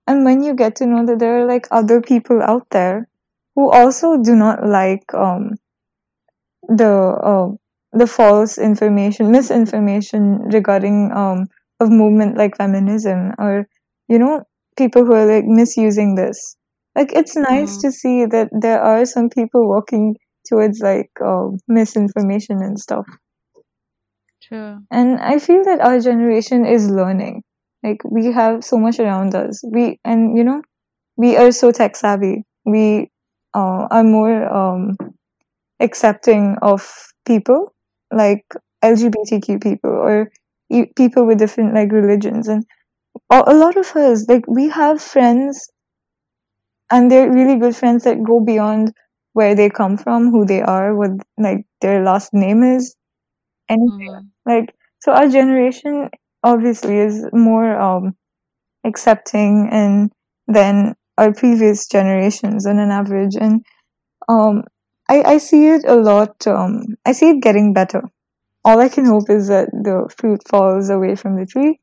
[0.08, 3.10] And when you get to know that there are like other people out there
[3.56, 5.56] who also do not like um,
[6.70, 6.92] the
[7.32, 7.50] uh,
[7.94, 11.48] the false information, misinformation regarding um,
[11.80, 13.68] of movement like feminism, or
[14.08, 14.44] you know,
[14.78, 16.56] people who are like misusing this.
[16.96, 17.82] Like it's nice Mhm.
[17.82, 20.16] to see that there are some people working
[20.48, 23.06] towards like uh, misinformation and stuff.
[24.42, 24.80] True.
[24.92, 27.44] And I feel that our generation is learning.
[27.84, 29.62] Like we have so much around us.
[29.64, 30.62] We and you know,
[31.16, 32.46] we are so tech savvy.
[32.66, 33.10] We
[33.54, 34.98] uh, are more um,
[35.80, 37.74] accepting of people
[38.12, 38.46] like
[38.84, 40.32] LGBTQ people or
[40.96, 42.66] people with different like religions and
[43.30, 45.70] a lot of us like we have friends
[46.92, 48.94] and they're really good friends that go beyond
[49.38, 52.96] where they come from, who they are, what like their last name is,
[53.70, 54.14] anything.
[54.16, 54.30] Mhm.
[54.46, 56.10] Like so, our generation
[56.44, 58.16] obviously is more um
[58.86, 60.12] accepting and
[60.48, 63.64] than our previous generations on an average, and
[64.30, 64.64] um
[65.10, 66.48] I I see it a lot.
[66.48, 68.04] Um, I see it getting better.
[68.66, 71.80] All I can hope is that the fruit falls away from the tree,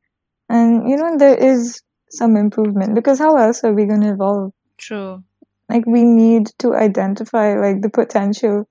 [0.49, 1.81] and you know there is
[2.11, 4.51] some improvement because how else are we going to evolve?
[4.77, 5.23] True.
[5.69, 8.67] Like we need to identify like the potential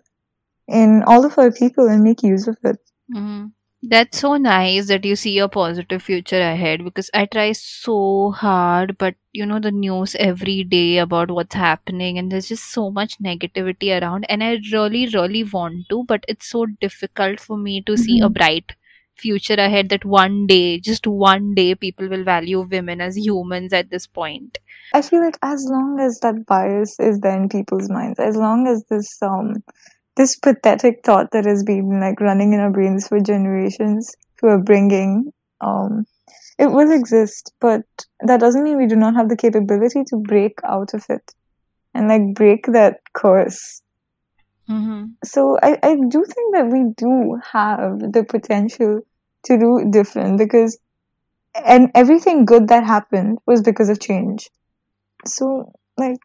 [0.69, 2.79] in all of our people and make use of it
[3.15, 3.53] Mhm.
[3.83, 8.97] That's so nice that you see a positive future ahead because I try so hard,
[8.99, 13.19] but you know, the news every day about what's happening, and there's just so much
[13.19, 14.25] negativity around.
[14.29, 18.29] And I really, really want to, but it's so difficult for me to see a
[18.29, 18.31] Mhm.
[18.31, 18.75] bright
[19.17, 23.91] future ahead that one day, just one day, people will value women as humans at
[23.91, 24.59] this point.
[24.95, 28.67] i feel like as long as that bias is there in people's minds as long
[28.73, 29.49] as this um
[30.17, 34.63] this pathetic thought that has been like running in our brains for generations who are
[34.71, 35.15] bringing
[35.61, 36.05] um
[36.59, 37.83] it will exist but
[38.21, 41.35] that doesn't mean we do not have the capability to break out of it
[41.95, 43.83] and like break that curse
[44.69, 45.05] Mm-hmm.
[45.25, 49.01] so I, I do think that we do have the potential
[49.45, 50.79] to do different because
[51.55, 54.51] and everything good that happened was because of change.
[55.27, 56.19] So like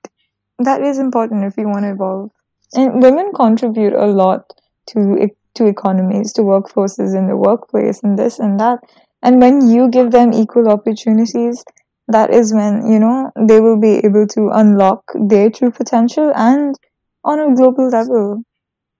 [0.59, 2.31] that is important if we want to evolve.
[2.73, 4.53] And women contribute a lot
[4.87, 8.79] to to economies to workforces in the workplace and this and that.
[9.21, 11.63] And when you give them equal opportunities
[12.07, 16.75] that is when you know they will be able to unlock their true potential and
[17.23, 18.43] on a global level.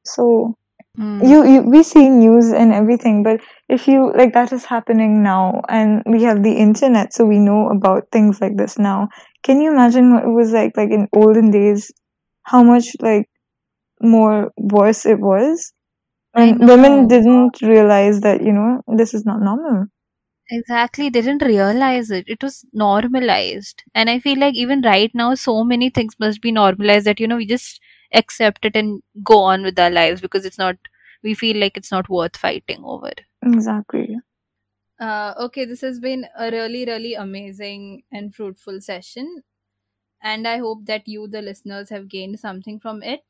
[0.05, 0.55] So
[0.97, 1.32] Mm.
[1.32, 3.39] you, you we see news and everything but
[3.70, 7.70] if you like that is happening now and we have the internet so we know
[7.70, 9.09] about things like this now.
[9.43, 11.91] Can you imagine what it was like like in olden days?
[12.43, 13.30] How much like
[14.01, 15.74] more worse it was?
[16.36, 19.88] And women didn't realize that you know this is not normal.
[20.51, 22.26] Exactly, they didn't realize it.
[22.28, 23.84] It was normalized.
[23.93, 27.28] And I feel like even right now, so many things must be normalized that, you
[27.28, 27.80] know, we just
[28.14, 30.78] accept it and go on with our lives because it's not,
[31.24, 33.12] we feel like it's not worth fighting over.
[33.43, 34.20] exactly
[34.99, 39.43] Uh, okay, this has been a really, really amazing and fruitful session.
[40.22, 43.24] And I hope that you, the listeners, have gained something from it.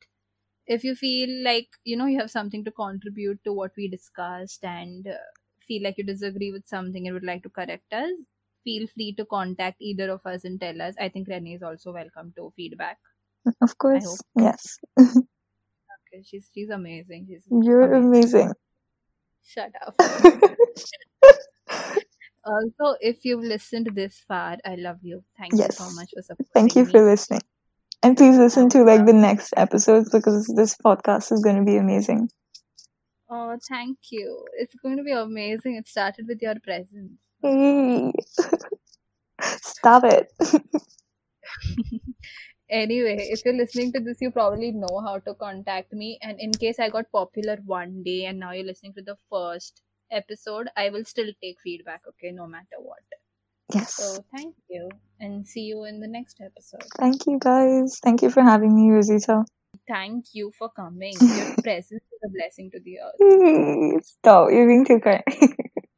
[0.66, 4.64] If you feel like, you know, you have something to contribute to what we discussed
[4.64, 5.16] and uh,
[5.66, 8.10] feel like you disagree with something and would like to correct us,
[8.64, 10.94] feel free to contact either of us and tell us.
[11.00, 12.98] I think Renee is also welcome to feedback.
[13.62, 14.78] Of course yes
[16.12, 17.26] Okay, she's she's amazing.
[17.28, 18.52] She's you're amazing
[19.44, 19.94] Shut up.
[22.42, 25.22] Uh, also, if you've listened this far, I love you.
[25.38, 26.90] Thank you so much for supporting thank you me.
[26.90, 27.42] for listening
[28.02, 31.76] and please listen to like the next episodes because this podcast is going to be
[31.76, 32.28] amazing
[33.32, 34.44] Oh, thank you.
[34.58, 35.76] It's going to be amazing.
[35.76, 37.12] It started with your presence.
[37.40, 38.12] Hey.
[39.40, 40.32] Stop it.
[42.70, 46.18] Anyway, if you're listening to this, you probably know how to contact me.
[46.22, 49.82] And in case I got popular one day and now you're listening to the first
[50.10, 52.98] episode, I will still take feedback, okay, no matter what.
[53.74, 53.94] Yes.
[53.94, 54.88] So thank you
[55.20, 56.84] and see you in the next episode.
[56.98, 57.98] Thank you guys.
[58.02, 59.44] Thank you for having me, Rosita.
[59.86, 61.14] Thank you for coming.
[61.20, 64.04] Your presence is a blessing to the earth.
[64.04, 64.50] Stop.
[64.50, 65.22] You're being too kind.